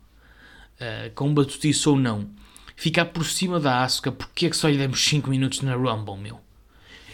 uh, 0.81 1.13
com 1.13 1.31
batutiço 1.35 1.91
ou 1.91 1.99
não, 1.99 2.27
ficar 2.75 3.05
por 3.05 3.25
cima 3.25 3.59
da 3.59 3.83
Asuka, 3.83 4.11
porque 4.11 4.47
é 4.47 4.49
que 4.49 4.57
só 4.57 4.67
lhe 4.67 4.77
demos 4.77 5.05
5 5.05 5.29
minutos 5.29 5.61
na 5.61 5.75
Rumble, 5.75 6.17
meu? 6.17 6.39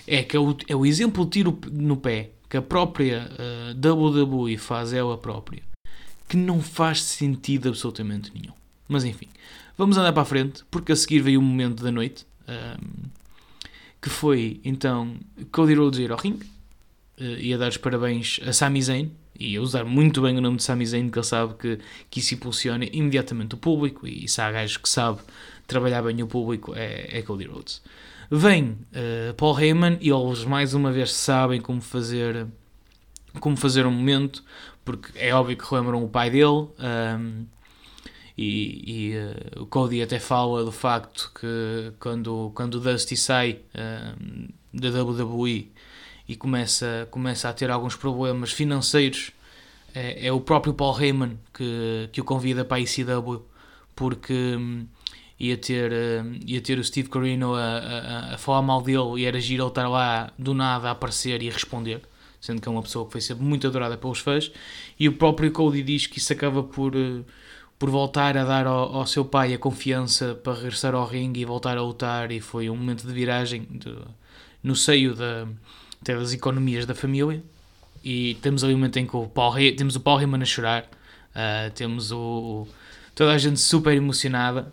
É 0.08 0.24
que 0.24 0.38
é 0.38 0.40
o, 0.40 0.56
é 0.66 0.74
o 0.74 0.86
exemplo 0.86 1.26
tiro 1.26 1.60
no 1.70 1.98
pé 1.98 2.30
que 2.54 2.58
a 2.58 2.62
própria 2.62 3.32
uh, 3.32 4.44
WWE 4.46 4.60
faz 4.60 4.94
ela 4.94 5.18
própria, 5.18 5.64
que 6.30 6.38
não 6.38 6.62
faz 6.62 7.02
sentido 7.02 7.70
absolutamente 7.70 8.32
nenhum. 8.32 8.54
Mas 8.88 9.04
enfim, 9.04 9.28
vamos 9.76 9.98
andar 9.98 10.14
para 10.14 10.22
a 10.22 10.26
frente, 10.26 10.64
porque 10.70 10.92
a 10.92 10.96
seguir 10.96 11.20
veio 11.22 11.40
o 11.40 11.42
momento 11.42 11.84
da 11.84 11.92
noite, 11.92 12.28
um, 12.48 12.54
ehm, 12.54 13.10
que 14.00 14.08
foi 14.08 14.62
então 14.64 15.16
Cody 15.52 15.74
Rhodes 15.74 16.00
ir 16.00 16.12
ao 16.12 16.18
ringue 16.20 16.46
uh, 17.20 17.24
e 17.40 17.52
a 17.56 17.58
dar 17.58 17.70
os 17.70 17.78
parabéns 17.78 18.40
a 18.46 18.54
Sami 18.54 18.84
Zayn, 18.84 19.10
e 19.40 19.58
a 19.58 19.62
usar 19.62 19.84
muito 19.84 20.22
bem 20.22 20.38
o 20.38 20.42
nome 20.42 20.58
de 20.58 20.64
Sami 20.64 20.86
Zayn, 20.86 21.10
que 21.10 21.18
ele 21.18 21.26
sabe 21.26 21.56
que, 21.56 21.80
que 22.08 22.20
isso 22.20 22.36
impulsiona 22.36 22.86
imediatamente 22.86 23.56
o 23.56 23.58
público, 23.58 24.06
e 24.06 24.28
se 24.28 24.40
há 24.40 24.52
gajos 24.52 24.78
que 24.78 24.88
sabe 24.88 25.22
trabalhar 25.68 26.02
bem 26.02 26.22
o 26.22 26.28
público, 26.28 26.74
é, 26.76 27.18
é 27.18 27.22
Cody 27.22 27.46
Rhodes. 27.46 27.82
Vem 28.30 28.72
uh, 28.72 29.34
Paul 29.36 29.60
Heyman 29.60 29.98
e 30.02 30.10
eles 30.10 30.44
mais 30.46 30.74
uma 30.74 30.92
vez 30.92 31.14
sabem 31.14 31.62
como 31.62 31.82
fazer 31.82 32.48
como 33.40 33.58
fazer 33.58 33.86
um 33.86 33.92
momento, 33.92 34.44
porque 34.86 35.18
é 35.18 35.34
óbvio 35.34 35.58
que 35.58 35.70
relembram 35.70 36.04
o 36.04 36.10
pai 36.10 36.30
dele. 36.30 36.68
Um, 36.80 37.46
e, 38.38 39.12
e 39.12 39.18
uh, 39.18 39.64
o 39.64 39.66
Cody 39.66 40.02
até 40.02 40.20
fala 40.20 40.64
do 40.64 40.72
facto 40.72 41.32
que 41.40 41.94
quando, 42.00 42.52
quando 42.56 42.76
o 42.76 42.80
Dusty 42.80 43.16
sai 43.16 43.60
um, 43.76 44.48
da 44.74 44.90
WWE 45.04 45.72
e 46.28 46.36
começa, 46.36 47.08
começa 47.12 47.50
a 47.50 47.54
ter 47.54 47.70
alguns 47.70 47.96
problemas 47.96 48.52
financeiros, 48.52 49.32
é, 49.94 50.28
é 50.28 50.32
o 50.32 50.42
próprio 50.42 50.74
Paul 50.74 51.00
Heyman 51.00 51.38
que, 51.54 52.10
que 52.12 52.22
o 52.22 52.24
convida 52.24 52.66
para 52.66 52.78
a 52.78 52.80
ICW 52.80 53.44
porque 53.96 54.34
um, 54.34 54.88
ia 55.40 55.58
ter, 55.58 55.92
ia 56.46 56.62
ter 56.62 56.80
o 56.80 56.84
Steve 56.84 57.10
Corino 57.10 57.56
a, 57.56 57.78
a, 57.78 58.36
a, 58.36 58.38
falar 58.38 58.62
mal 58.62 58.82
dele 58.82 59.20
e 59.22 59.26
era 59.26 59.40
giro 59.40 59.64
ele 59.64 59.70
estar 59.70 59.88
lá 59.88 60.32
do 60.38 60.54
nada 60.54 60.90
a 60.90 60.92
aparecer 60.92 61.42
e 61.42 61.50
a 61.50 61.54
responder, 61.54 62.02
sendo 62.40 62.62
que 62.62 62.68
é 62.68 62.72
uma 62.72 62.82
pessoa 62.82 63.06
que 63.06 63.12
foi 63.12 63.22
sempre 63.22 63.44
muito 63.44 63.68
adorada 63.68 63.98
pelos 63.98 64.20
fãs. 64.20 64.52
E 65.00 65.08
o 65.08 65.14
próprio 65.14 65.52
Cody 65.52 65.84
diz 65.84 66.08
que 66.08 66.20
isso 66.20 66.32
acaba 66.32 66.64
por, 66.64 66.96
uh, 66.96 67.26
por 67.80 67.90
voltar 67.90 68.38
a 68.38 68.44
dar 68.46 68.68
ao, 68.68 68.96
ao, 68.96 69.08
seu 69.08 69.26
pai 69.26 69.54
a 69.54 69.58
confiança 69.58 70.36
para 70.36 70.54
regressar 70.54 70.94
ao 70.94 71.06
ringue 71.06 71.42
e 71.42 71.46
voltar 71.46 71.78
a 71.78 71.82
lutar. 71.82 72.32
E 72.32 72.40
foi 72.40 72.70
um 72.70 72.78
momento 72.78 73.06
de 73.06 73.14
viragem 73.14 73.68
de, 73.70 73.96
no 74.62 74.76
seio 74.76 75.16
da, 75.16 75.48
das 76.02 76.34
economias 76.34 76.86
da 76.86 76.94
família. 76.94 77.44
E 78.04 78.36
temos 78.42 78.64
ali 78.64 78.74
um 78.74 78.78
momento 78.78 78.98
em 78.98 79.08
que 79.08 79.16
o 79.16 79.28
Paul, 79.28 79.56
temos 79.76 79.96
o 79.96 80.00
Paul 80.00 80.20
Heyman 80.20 80.42
a 80.42 80.46
chorar, 80.46 80.84
uh, 80.84 81.72
temos 81.74 82.12
o, 82.12 82.68
toda 83.16 83.32
a 83.32 83.38
gente 83.38 83.60
super 83.60 83.96
emocionada 83.96 84.72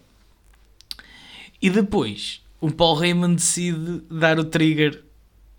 e 1.60 1.70
depois, 1.70 2.40
o 2.60 2.70
Paul 2.70 3.02
Heyman 3.02 3.34
decide 3.34 4.02
dar 4.10 4.38
o 4.38 4.44
trigger 4.44 5.02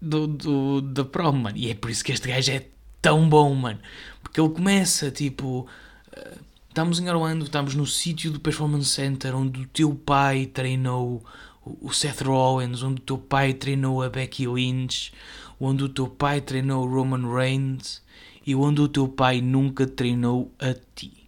do, 0.01 0.27
do, 0.27 0.81
da 0.81 1.05
promo, 1.05 1.43
mano. 1.43 1.57
E 1.57 1.69
é 1.69 1.75
por 1.75 1.89
isso 1.89 2.03
que 2.03 2.11
este 2.11 2.27
gajo 2.27 2.51
é 2.51 2.65
tão 3.01 3.27
bom, 3.29 3.53
mano. 3.53 3.79
Porque 4.21 4.39
ele 4.39 4.49
começa, 4.49 5.11
tipo... 5.11 5.67
Uh, 6.15 6.51
estamos 6.71 6.99
em 6.99 7.09
Orlando, 7.09 7.43
estamos 7.43 7.75
no 7.75 7.85
sítio 7.85 8.31
do 8.31 8.39
Performance 8.39 8.89
Center 8.89 9.35
onde 9.35 9.61
o 9.61 9.67
teu 9.67 9.93
pai 9.93 10.45
treinou 10.45 11.21
o 11.63 11.91
Seth 11.91 12.21
Rollins, 12.21 12.81
onde 12.81 13.01
o 13.01 13.03
teu 13.03 13.17
pai 13.17 13.53
treinou 13.53 14.01
a 14.01 14.09
Becky 14.09 14.47
Lynch, 14.47 15.11
onde 15.59 15.83
o 15.83 15.89
teu 15.89 16.07
pai 16.07 16.41
treinou 16.41 16.85
o 16.85 16.89
Roman 16.89 17.31
Reigns 17.31 18.01
e 18.45 18.55
onde 18.55 18.81
o 18.81 18.87
teu 18.87 19.07
pai 19.07 19.41
nunca 19.41 19.85
treinou 19.85 20.51
a 20.59 20.73
ti. 20.95 21.20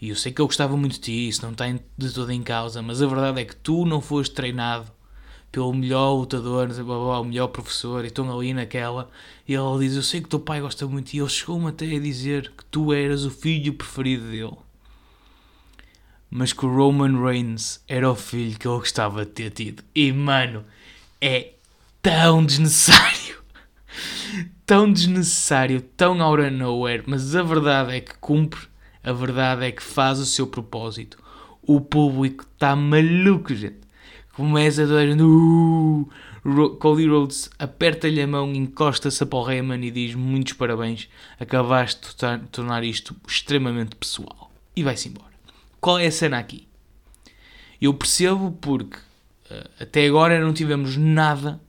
E 0.00 0.10
eu 0.10 0.16
sei 0.16 0.32
que 0.32 0.40
eu 0.40 0.46
gostava 0.46 0.76
muito 0.76 0.94
de 0.94 1.00
ti, 1.00 1.28
isso 1.28 1.42
não 1.42 1.52
está 1.52 1.66
de 1.70 2.12
todo 2.12 2.30
em 2.30 2.42
causa, 2.42 2.82
mas 2.82 3.00
a 3.00 3.06
verdade 3.06 3.40
é 3.40 3.44
que 3.44 3.56
tu 3.56 3.86
não 3.86 4.00
foste 4.00 4.34
treinado 4.34 4.92
pelo 5.50 5.72
melhor 5.72 6.12
lutador, 6.12 6.68
o 6.68 7.24
melhor 7.24 7.48
professor, 7.48 8.04
e 8.04 8.08
estão 8.08 8.30
ali 8.30 8.52
naquela, 8.52 9.08
e 9.48 9.54
ele 9.54 9.78
diz, 9.78 9.96
eu 9.96 10.02
sei 10.02 10.20
que 10.20 10.28
teu 10.28 10.38
pai 10.38 10.60
gosta 10.60 10.86
muito, 10.86 11.14
e 11.14 11.18
ele 11.18 11.28
chegou-me 11.30 11.68
até 11.68 11.86
a 11.86 11.98
dizer 11.98 12.52
que 12.54 12.64
tu 12.66 12.92
eras 12.92 13.24
o 13.24 13.30
filho 13.30 13.72
preferido 13.72 14.24
dele. 14.30 14.56
Mas 16.28 16.52
que 16.52 16.66
o 16.66 16.74
Roman 16.74 17.24
Reigns 17.24 17.80
era 17.88 18.10
o 18.10 18.14
filho 18.14 18.58
que 18.58 18.68
ele 18.68 18.78
gostava 18.78 19.24
de 19.24 19.30
ter 19.30 19.50
tido. 19.50 19.82
E, 19.94 20.12
mano, 20.12 20.62
é 21.20 21.52
tão 22.02 22.44
desnecessário. 22.44 23.36
tão 24.66 24.92
desnecessário, 24.92 25.80
tão 25.80 26.20
out 26.20 26.42
of 26.42 26.50
nowhere, 26.50 27.04
mas 27.06 27.34
a 27.34 27.42
verdade 27.42 27.94
é 27.94 28.00
que 28.00 28.14
cumpre, 28.18 28.68
a 29.06 29.12
verdade 29.12 29.64
é 29.64 29.70
que 29.70 29.82
faz 29.82 30.18
o 30.18 30.26
seu 30.26 30.48
propósito. 30.48 31.16
O 31.62 31.80
público 31.80 32.44
está 32.52 32.74
maluco, 32.74 33.54
gente. 33.54 33.78
Começa 34.34 34.82
a 34.82 34.86
dar. 34.86 35.06
Uh, 35.08 36.08
Cody 36.78 37.08
Rhodes 37.08 37.48
aperta-lhe 37.58 38.20
a 38.20 38.26
mão, 38.26 38.52
encosta-se 38.52 39.22
a 39.22 39.26
Paul 39.26 39.50
Heyman 39.50 39.84
e 39.84 39.90
diz 39.90 40.14
muitos 40.14 40.52
parabéns, 40.52 41.08
acabaste 41.40 42.14
de 42.14 42.48
tornar 42.48 42.84
isto 42.84 43.16
extremamente 43.26 43.96
pessoal. 43.96 44.50
E 44.74 44.82
vai-se 44.82 45.08
embora. 45.08 45.32
Qual 45.80 45.98
é 45.98 46.06
a 46.06 46.12
cena 46.12 46.38
aqui? 46.38 46.68
Eu 47.80 47.94
percebo 47.94 48.52
porque 48.60 48.96
uh, 48.96 49.70
até 49.80 50.06
agora 50.06 50.40
não 50.40 50.52
tivemos 50.52 50.96
nada 50.96 51.60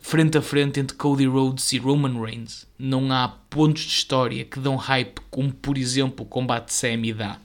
frente 0.00 0.38
a 0.38 0.42
frente 0.42 0.80
entre 0.80 0.96
Cody 0.96 1.26
Rhodes 1.26 1.72
e 1.72 1.78
Roman 1.78 2.20
Reigns. 2.20 2.66
Não 2.78 3.12
há 3.12 3.28
pontos 3.28 3.82
de 3.82 3.92
história 3.92 4.44
que 4.44 4.58
dão 4.58 4.76
hype, 4.76 5.20
como 5.30 5.52
por 5.52 5.76
exemplo 5.76 6.24
o 6.24 6.28
combate 6.28 6.72
Sami 6.72 7.12
dá. 7.12 7.38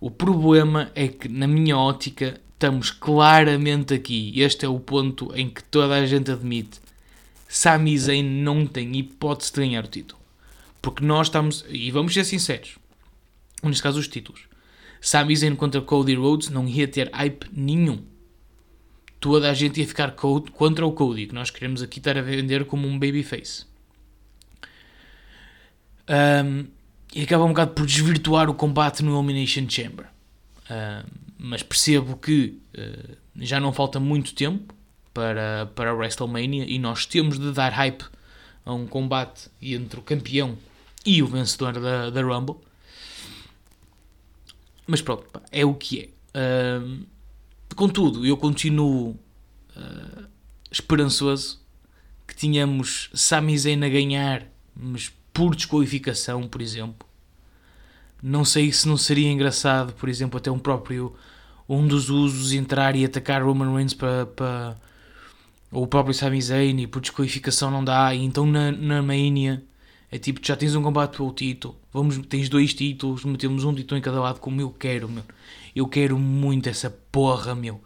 O 0.00 0.10
problema 0.10 0.90
é 0.94 1.08
que, 1.08 1.28
na 1.28 1.46
minha 1.46 1.76
ótica, 1.76 2.40
estamos 2.52 2.90
claramente 2.90 3.94
aqui. 3.94 4.32
Este 4.40 4.64
é 4.64 4.68
o 4.68 4.80
ponto 4.80 5.30
em 5.34 5.48
que 5.48 5.62
toda 5.64 5.94
a 5.94 6.06
gente 6.06 6.30
admite. 6.30 6.80
Sami 7.48 7.96
Zayn 7.98 8.22
não 8.24 8.66
tem 8.66 8.96
hipótese 8.96 9.52
de 9.52 9.60
ganhar 9.60 9.84
o 9.84 9.88
título. 9.88 10.20
Porque 10.82 11.04
nós 11.04 11.28
estamos, 11.28 11.64
e 11.68 11.90
vamos 11.90 12.12
ser 12.12 12.24
sinceros, 12.24 12.76
neste 13.62 13.82
caso 13.82 13.98
os 13.98 14.08
títulos. 14.08 14.42
Sami 15.00 15.36
Zayn 15.36 15.54
contra 15.54 15.80
Cody 15.80 16.14
Rhodes 16.14 16.50
não 16.50 16.68
ia 16.68 16.88
ter 16.88 17.10
hype 17.12 17.46
nenhum. 17.52 18.02
Toda 19.26 19.50
a 19.50 19.54
gente 19.54 19.80
ia 19.80 19.86
ficar 19.88 20.12
contra 20.12 20.86
o 20.86 20.92
Cody, 20.92 21.26
que 21.26 21.34
nós 21.34 21.50
queremos 21.50 21.82
aqui 21.82 21.98
estar 21.98 22.16
a 22.16 22.22
vender 22.22 22.64
como 22.64 22.86
um 22.86 22.96
babyface. 22.96 23.66
Um, 26.08 26.68
e 27.12 27.24
acaba 27.24 27.42
um 27.42 27.48
bocado 27.48 27.72
por 27.72 27.84
desvirtuar 27.84 28.48
o 28.48 28.54
combate 28.54 29.02
no 29.02 29.18
Elimination 29.18 29.68
Chamber. 29.68 30.06
Mas 31.36 31.64
percebo 31.64 32.16
que 32.16 32.56
uh, 32.78 33.16
já 33.34 33.58
não 33.58 33.72
falta 33.72 33.98
muito 33.98 34.32
tempo 34.32 34.72
para, 35.12 35.66
para 35.74 35.90
a 35.90 35.92
WrestleMania 35.92 36.64
e 36.64 36.78
nós 36.78 37.04
temos 37.04 37.36
de 37.36 37.50
dar 37.50 37.70
hype 37.70 38.04
a 38.64 38.72
um 38.72 38.86
combate 38.86 39.50
entre 39.60 39.98
o 39.98 40.04
campeão 40.04 40.56
e 41.04 41.20
o 41.20 41.26
vencedor 41.26 41.80
da, 41.80 42.10
da 42.10 42.22
Rumble. 42.22 42.58
Mas 44.86 45.02
pronto, 45.02 45.26
é 45.50 45.64
o 45.64 45.74
que 45.74 46.12
é. 46.32 47.06
Contudo, 47.76 48.26
eu 48.26 48.36
continuo 48.36 49.10
uh, 49.76 50.26
esperançoso 50.70 51.64
que 52.26 52.34
tínhamos 52.34 53.10
Sami 53.14 53.56
Zayn 53.56 53.84
a 53.84 53.88
ganhar, 53.88 54.44
mas 54.74 55.12
por 55.32 55.54
desqualificação, 55.54 56.48
por 56.48 56.60
exemplo. 56.60 57.06
Não 58.22 58.44
sei 58.44 58.72
se 58.72 58.88
não 58.88 58.96
seria 58.96 59.30
engraçado, 59.30 59.92
por 59.92 60.08
exemplo, 60.08 60.38
até 60.38 60.50
um 60.50 60.58
próprio 60.58 61.14
um 61.68 61.86
dos 61.86 62.10
usos 62.10 62.52
entrar 62.52 62.94
e 62.96 63.04
atacar 63.04 63.42
Roman 63.42 63.74
Reigns 63.74 63.92
para, 63.92 64.76
ou 65.70 65.82
o 65.82 65.86
próprio 65.86 66.14
Sami 66.14 66.40
Zayn 66.40 66.80
e 66.80 66.86
por 66.86 67.00
desqualificação 67.00 67.70
não 67.70 67.84
dá, 67.84 68.14
e 68.14 68.24
então 68.24 68.46
na, 68.46 68.72
na 68.72 69.02
Mania 69.02 69.62
é 70.10 70.18
tipo, 70.18 70.40
já 70.42 70.56
tens 70.56 70.74
um 70.74 70.82
combate 70.82 71.16
pelo 71.16 71.32
título, 71.32 71.76
vamos, 71.92 72.18
tens 72.28 72.48
dois 72.48 72.72
títulos, 72.72 73.24
metemos 73.24 73.64
um 73.64 73.74
título 73.74 73.98
em 73.98 74.02
cada 74.02 74.20
lado 74.20 74.40
como 74.40 74.60
eu 74.60 74.70
quero, 74.70 75.08
meu. 75.08 75.24
Eu 75.74 75.86
quero 75.88 76.18
muito 76.18 76.68
essa 76.68 76.90
porra, 77.10 77.54
meu. 77.54 77.80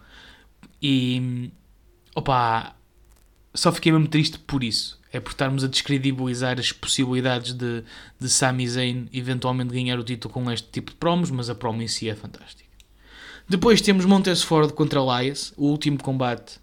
E 0.82 1.50
opa, 2.14 2.74
só 3.54 3.72
fiquei 3.72 3.90
mesmo 3.90 4.08
triste 4.08 4.38
por 4.38 4.62
isso. 4.62 5.00
É 5.12 5.18
por 5.18 5.30
estarmos 5.30 5.64
a 5.64 5.66
descredibilizar 5.66 6.58
as 6.60 6.70
possibilidades 6.70 7.52
de, 7.52 7.82
de 8.18 8.28
Sami 8.28 8.68
Zayn 8.68 9.08
eventualmente 9.12 9.74
ganhar 9.74 9.98
o 9.98 10.04
título 10.04 10.32
com 10.32 10.48
este 10.52 10.68
tipo 10.68 10.92
de 10.92 10.96
promos, 10.98 11.30
mas 11.30 11.50
a 11.50 11.54
promo 11.54 11.82
em 11.82 11.88
si 11.88 12.08
é 12.08 12.14
fantástica. 12.14 12.70
Depois 13.48 13.80
temos 13.80 14.04
Montesford 14.04 14.72
contra 14.74 15.00
Elias, 15.00 15.52
o 15.56 15.66
último 15.66 16.00
combate 16.00 16.60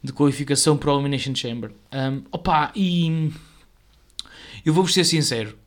de 0.00 0.12
qualificação 0.12 0.76
para 0.76 0.92
o 0.92 0.94
Elimination 0.94 1.34
Chamber. 1.34 1.72
Um, 1.92 2.22
opa, 2.30 2.70
e 2.76 3.32
eu 4.64 4.72
vou-vos 4.72 4.92
ser 4.92 5.04
sincero, 5.04 5.58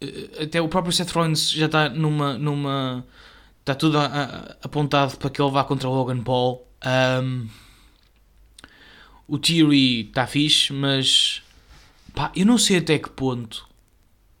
eh, 0.00 0.44
até 0.44 0.60
o 0.60 0.68
próprio 0.68 0.92
Seth 0.92 1.10
Rollins 1.10 1.50
já 1.50 1.66
está 1.66 1.88
numa. 1.88 2.38
numa 2.38 3.04
está 3.60 3.74
tudo 3.74 3.98
a, 3.98 4.06
a, 4.06 4.56
apontado 4.62 5.16
para 5.18 5.28
que 5.30 5.40
ele 5.40 5.50
vá 5.50 5.62
contra 5.64 5.88
o 5.88 5.94
Logan 5.94 6.22
Paul. 6.22 6.66
Um, 7.22 7.46
o 9.28 9.38
Theory 9.38 10.08
está 10.08 10.26
fixe, 10.26 10.72
mas 10.72 11.42
pá, 12.14 12.32
eu 12.34 12.46
não 12.46 12.58
sei 12.58 12.78
até 12.78 12.98
que 12.98 13.10
ponto 13.10 13.68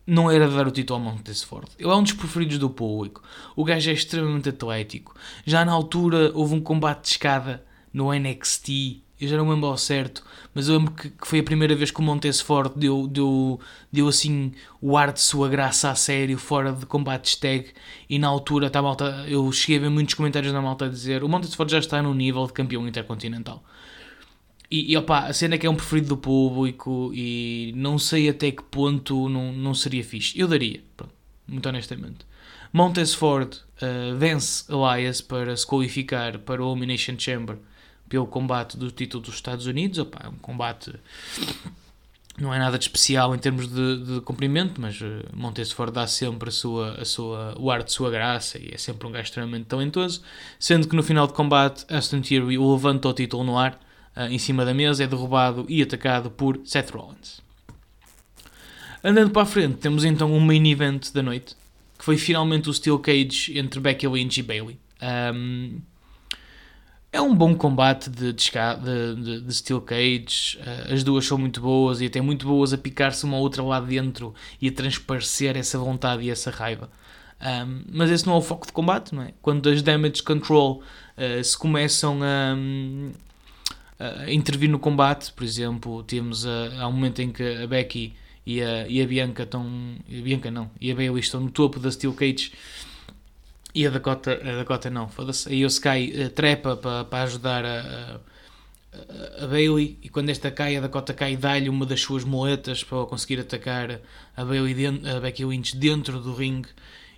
não 0.06 0.28
era 0.28 0.48
dar 0.48 0.66
o 0.66 0.70
título 0.72 0.98
ao 0.98 1.04
Montesford. 1.04 1.68
Ele 1.78 1.88
é 1.88 1.94
um 1.94 2.02
dos 2.02 2.12
preferidos 2.12 2.58
do 2.58 2.68
público. 2.68 3.22
O 3.54 3.64
gajo 3.64 3.90
é 3.90 3.92
extremamente 3.92 4.48
atlético. 4.48 5.14
Já 5.46 5.64
na 5.64 5.70
altura 5.70 6.32
houve 6.34 6.54
um 6.54 6.60
combate 6.60 7.02
de 7.02 7.08
escada 7.10 7.64
no 7.92 8.12
NXT. 8.12 9.02
Eu 9.20 9.28
já 9.28 9.36
não 9.36 9.44
me 9.44 9.52
lembro 9.52 9.68
ao 9.68 9.76
certo, 9.76 10.24
mas 10.54 10.68
eu 10.68 10.78
lembro 10.78 10.94
que, 10.94 11.10
que 11.10 11.26
foi 11.26 11.40
a 11.40 11.42
primeira 11.42 11.74
vez 11.74 11.90
que 11.90 12.00
o 12.00 12.02
Montesford 12.02 12.72
deu, 12.74 13.06
deu, 13.06 13.60
deu 13.92 14.08
assim 14.08 14.52
o 14.80 14.96
ar 14.96 15.12
de 15.12 15.20
sua 15.20 15.46
graça 15.46 15.90
a 15.90 15.94
sério, 15.94 16.38
fora 16.38 16.72
de 16.72 16.86
combates 16.86 17.36
tag. 17.36 17.66
E 18.08 18.18
na 18.18 18.28
altura 18.28 18.70
tá, 18.70 18.80
malta, 18.80 19.26
eu 19.28 19.52
cheguei 19.52 19.76
a 19.76 19.80
ver 19.80 19.90
muitos 19.90 20.14
comentários 20.14 20.52
na 20.52 20.62
malta 20.62 20.86
a 20.86 20.88
dizer: 20.88 21.22
o 21.22 21.28
Montesford 21.28 21.70
já 21.70 21.78
está 21.78 22.02
no 22.02 22.14
nível 22.14 22.46
de 22.46 22.54
campeão 22.54 22.88
intercontinental. 22.88 23.62
E, 24.70 24.92
e 24.92 24.96
opa, 24.96 25.26
a 25.26 25.32
cena 25.32 25.56
é 25.56 25.58
que 25.58 25.66
é 25.66 25.70
um 25.70 25.74
preferido 25.74 26.08
do 26.08 26.16
público 26.16 27.10
e 27.12 27.72
não 27.76 27.98
sei 27.98 28.28
até 28.28 28.50
que 28.52 28.62
ponto 28.62 29.28
não, 29.28 29.52
não 29.52 29.74
seria 29.74 30.02
fixe. 30.02 30.38
Eu 30.38 30.48
daria, 30.48 30.80
pronto, 30.96 31.12
muito 31.46 31.68
honestamente. 31.68 32.24
Montesford 32.72 33.58
uh, 33.82 34.16
vence 34.16 34.64
Elias 34.72 35.20
para 35.20 35.56
se 35.56 35.66
qualificar 35.66 36.38
para 36.38 36.64
o 36.64 36.70
Elimination 36.72 37.16
Chamber 37.18 37.58
pelo 38.10 38.26
combate 38.26 38.76
do 38.76 38.90
título 38.90 39.22
dos 39.22 39.36
Estados 39.36 39.64
Unidos. 39.64 39.98
Opa, 39.98 40.20
é 40.24 40.28
um 40.28 40.36
combate 40.36 40.92
não 42.38 42.52
é 42.52 42.58
nada 42.58 42.78
de 42.78 42.84
especial 42.84 43.34
em 43.34 43.38
termos 43.38 43.68
de, 43.68 44.04
de 44.04 44.20
comprimento, 44.22 44.80
mas 44.80 45.00
uh, 45.00 45.06
Montesford 45.32 45.92
dá 45.92 46.06
sempre 46.06 46.48
a 46.48 46.52
sua, 46.52 46.94
a 46.94 47.04
sua, 47.04 47.54
o 47.58 47.70
ar 47.70 47.82
de 47.82 47.92
sua 47.92 48.10
graça 48.10 48.58
e 48.58 48.70
é 48.72 48.78
sempre 48.78 49.06
um 49.06 49.12
gajo 49.12 49.24
extremamente 49.24 49.66
talentoso. 49.66 50.22
Sendo 50.58 50.88
que 50.88 50.96
no 50.96 51.02
final 51.02 51.26
de 51.26 51.34
combate, 51.34 51.84
Aston 51.88 52.20
Theory 52.20 52.58
o 52.58 52.72
levanta 52.72 53.08
o 53.08 53.12
título 53.12 53.44
no 53.44 53.58
ar 53.58 53.78
uh, 54.16 54.22
em 54.22 54.38
cima 54.38 54.64
da 54.64 54.74
mesa, 54.74 55.04
é 55.04 55.06
derrubado 55.06 55.66
e 55.68 55.82
atacado 55.82 56.30
por 56.30 56.60
Seth 56.64 56.90
Rollins. 56.90 57.40
Andando 59.04 59.30
para 59.30 59.42
a 59.42 59.46
frente, 59.46 59.76
temos 59.76 60.04
então 60.04 60.32
um 60.32 60.40
main 60.40 60.66
event 60.70 61.12
da 61.12 61.22
noite, 61.22 61.54
que 61.98 62.04
foi 62.04 62.16
finalmente 62.18 62.68
o 62.68 62.74
Steel 62.74 62.98
Cage 62.98 63.56
entre 63.58 63.80
Becky 63.80 64.08
Lynch 64.08 64.40
e 64.40 64.42
Bailey. 64.42 64.78
Um, 65.02 65.80
é 67.12 67.20
um 67.20 67.34
bom 67.34 67.54
combate 67.54 68.08
de, 68.08 68.32
de, 68.32 68.50
de, 69.22 69.40
de 69.40 69.54
Steel 69.54 69.80
Cage, 69.80 70.58
uh, 70.58 70.92
as 70.92 71.02
duas 71.02 71.26
são 71.26 71.36
muito 71.38 71.60
boas 71.60 72.00
e 72.00 72.06
até 72.06 72.20
muito 72.20 72.46
boas 72.46 72.72
a 72.72 72.78
picar-se 72.78 73.24
uma 73.24 73.36
outra 73.36 73.62
lá 73.62 73.80
dentro 73.80 74.34
e 74.60 74.68
a 74.68 74.72
transparecer 74.72 75.56
essa 75.56 75.78
vontade 75.78 76.22
e 76.22 76.30
essa 76.30 76.50
raiva. 76.50 76.90
Um, 77.40 77.82
mas 77.92 78.10
esse 78.10 78.26
não 78.26 78.34
é 78.34 78.36
o 78.36 78.42
foco 78.42 78.66
de 78.66 78.72
combate, 78.72 79.14
não 79.14 79.22
é? 79.22 79.32
Quando 79.40 79.68
as 79.68 79.82
damage 79.82 80.22
control 80.22 80.82
uh, 81.16 81.42
se 81.42 81.56
começam 81.56 82.20
a, 82.22 82.54
uh, 84.00 84.30
intervir 84.30 84.68
no 84.68 84.78
combate. 84.78 85.32
Por 85.32 85.44
exemplo, 85.44 86.02
temos 86.02 86.44
uh, 86.44 86.48
há 86.78 86.88
um 86.88 86.92
momento 86.92 87.20
em 87.20 87.30
que 87.30 87.42
a 87.42 87.66
Becky 87.66 88.14
e 88.46 88.62
a, 88.62 88.88
e 88.88 89.02
a 89.02 89.06
Bianca 89.06 89.42
estão. 89.42 89.66
A 90.08 90.22
Bianca 90.22 90.50
não, 90.50 90.70
e 90.80 90.90
a 90.90 90.94
Bailey 90.94 91.20
estão 91.20 91.40
no 91.40 91.50
topo 91.50 91.78
da 91.78 91.90
Steel 91.90 92.12
Cage. 92.14 92.52
E 93.74 93.86
a 93.86 93.90
Dakota, 93.90 94.32
a 94.32 94.56
Dakota 94.56 94.90
não, 94.90 95.08
foda-se. 95.08 95.48
A 95.48 95.52
Yosukai 95.52 96.12
uh, 96.26 96.30
trepa 96.30 96.76
para 96.76 97.04
pa 97.04 97.22
ajudar 97.22 97.64
a, 97.64 98.20
a, 98.92 99.44
a, 99.44 99.46
Bailey. 99.46 99.98
E 100.02 100.08
quando 100.08 100.30
esta 100.30 100.50
cai, 100.50 100.76
a 100.76 100.80
Dakota 100.80 101.14
cai 101.14 101.34
e 101.34 101.36
dá-lhe 101.36 101.68
uma 101.68 101.86
das 101.86 102.00
suas 102.00 102.24
moletas 102.24 102.82
para 102.82 103.06
conseguir 103.06 103.40
atacar 103.40 104.00
a, 104.36 104.44
Bailey 104.44 104.74
dentro, 104.74 105.16
a 105.16 105.20
Becky 105.20 105.44
Lynch 105.44 105.76
dentro 105.76 106.20
do 106.20 106.34
ringue. 106.34 106.68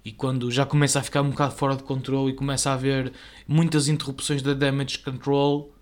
E 0.05 0.13
quando 0.13 0.51
já 0.51 0.67
começa 0.67 0.99
a 0.99 1.03
ficar 1.03 1.23
um 1.23 1.31
bocado 1.31 1.55
fora 1.55 1.77
de 1.77 1.85
controle 1.85 2.33
e 2.33 2.35
começa 2.35 2.71
a 2.71 2.75
haver 2.75 3.13
muitas 3.47 3.89
interrupções 3.89 4.43
da 4.43 4.53
damage 4.53 4.99
control, 4.99 5.73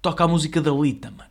toca 0.00 0.24
a 0.24 0.28
música 0.28 0.60
da 0.60 0.72
Lita, 0.72 1.10
mano. 1.10 1.30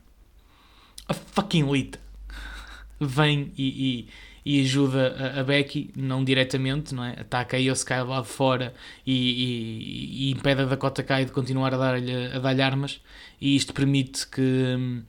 A 1.07 1.13
fucking 1.13 1.69
Lita. 1.71 1.99
Vem 2.99 3.51
e, 3.57 3.67
e, 3.67 4.09
e 4.47 4.61
ajuda 4.61 5.33
a, 5.35 5.41
a 5.41 5.43
Becky, 5.43 5.91
não 5.93 6.23
diretamente, 6.23 6.95
não 6.95 7.03
é? 7.03 7.19
Ataca 7.19 7.57
a 7.57 7.59
Io 7.59 7.73
Sky 7.73 8.01
lá 8.07 8.21
de 8.21 8.29
fora 8.29 8.73
e, 9.05 9.13
e, 9.13 10.29
e 10.29 10.31
impede 10.31 10.61
a 10.61 10.65
Dakota 10.65 11.03
Kai 11.03 11.25
de 11.25 11.33
continuar 11.33 11.73
a 11.73 11.77
dar-lhe 11.77 12.27
a 12.27 12.39
dar 12.39 12.61
armas 12.61 13.01
e 13.41 13.57
isto 13.57 13.73
permite 13.73 14.25
que, 14.25 15.03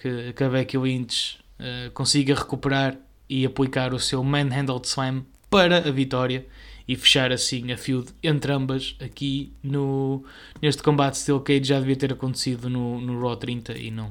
que, 0.00 0.32
que 0.32 0.44
a 0.44 0.48
Becky 0.48 0.78
Lynch 0.78 1.38
uh, 1.58 1.90
consiga 1.90 2.34
recuperar 2.34 2.96
e 3.28 3.44
aplicar 3.44 3.92
o 3.92 3.98
seu 3.98 4.24
Manhandled 4.24 4.86
Slam 4.86 5.26
para 5.50 5.86
a 5.86 5.90
vitória 5.90 6.46
e 6.88 6.96
fechar 6.96 7.30
assim 7.32 7.70
a 7.72 7.76
feud 7.76 8.08
entre 8.22 8.50
ambas 8.50 8.96
aqui 8.98 9.52
no, 9.62 10.24
neste 10.62 10.82
combate 10.82 11.18
Steel 11.18 11.40
Cage 11.40 11.64
já 11.64 11.78
devia 11.78 11.96
ter 11.96 12.14
acontecido 12.14 12.70
no, 12.70 12.98
no 12.98 13.20
Raw 13.20 13.36
30 13.36 13.76
e 13.76 13.90
não, 13.90 14.10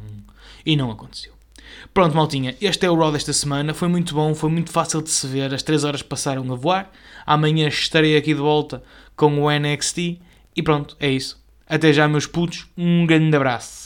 e 0.63 0.75
não 0.75 0.91
aconteceu. 0.91 1.38
Pronto, 1.93 2.15
maltinha, 2.15 2.55
este 2.62 2.86
é 2.86 2.89
o 2.89 2.95
Raw 2.95 3.12
desta 3.12 3.34
semana. 3.34 3.73
Foi 3.73 3.88
muito 3.88 4.13
bom, 4.13 4.34
foi 4.36 4.49
muito 4.49 4.71
fácil 4.71 5.01
de 5.01 5.10
se 5.10 5.27
ver. 5.27 5.53
As 5.53 5.63
3 5.63 5.84
horas 5.84 6.01
passaram 6.01 6.51
a 6.51 6.55
voar. 6.55 6.91
Amanhã 7.25 7.67
estarei 7.67 8.15
aqui 8.15 8.34
de 8.34 8.39
volta 8.39 8.84
com 9.15 9.41
o 9.41 9.49
NXT. 9.51 10.19
E 10.55 10.63
pronto, 10.63 10.95
é 10.99 11.10
isso. 11.10 11.41
Até 11.67 11.93
já, 11.93 12.08
meus 12.08 12.25
putos. 12.25 12.67
Um 12.77 13.05
grande 13.05 13.36
abraço. 13.36 13.78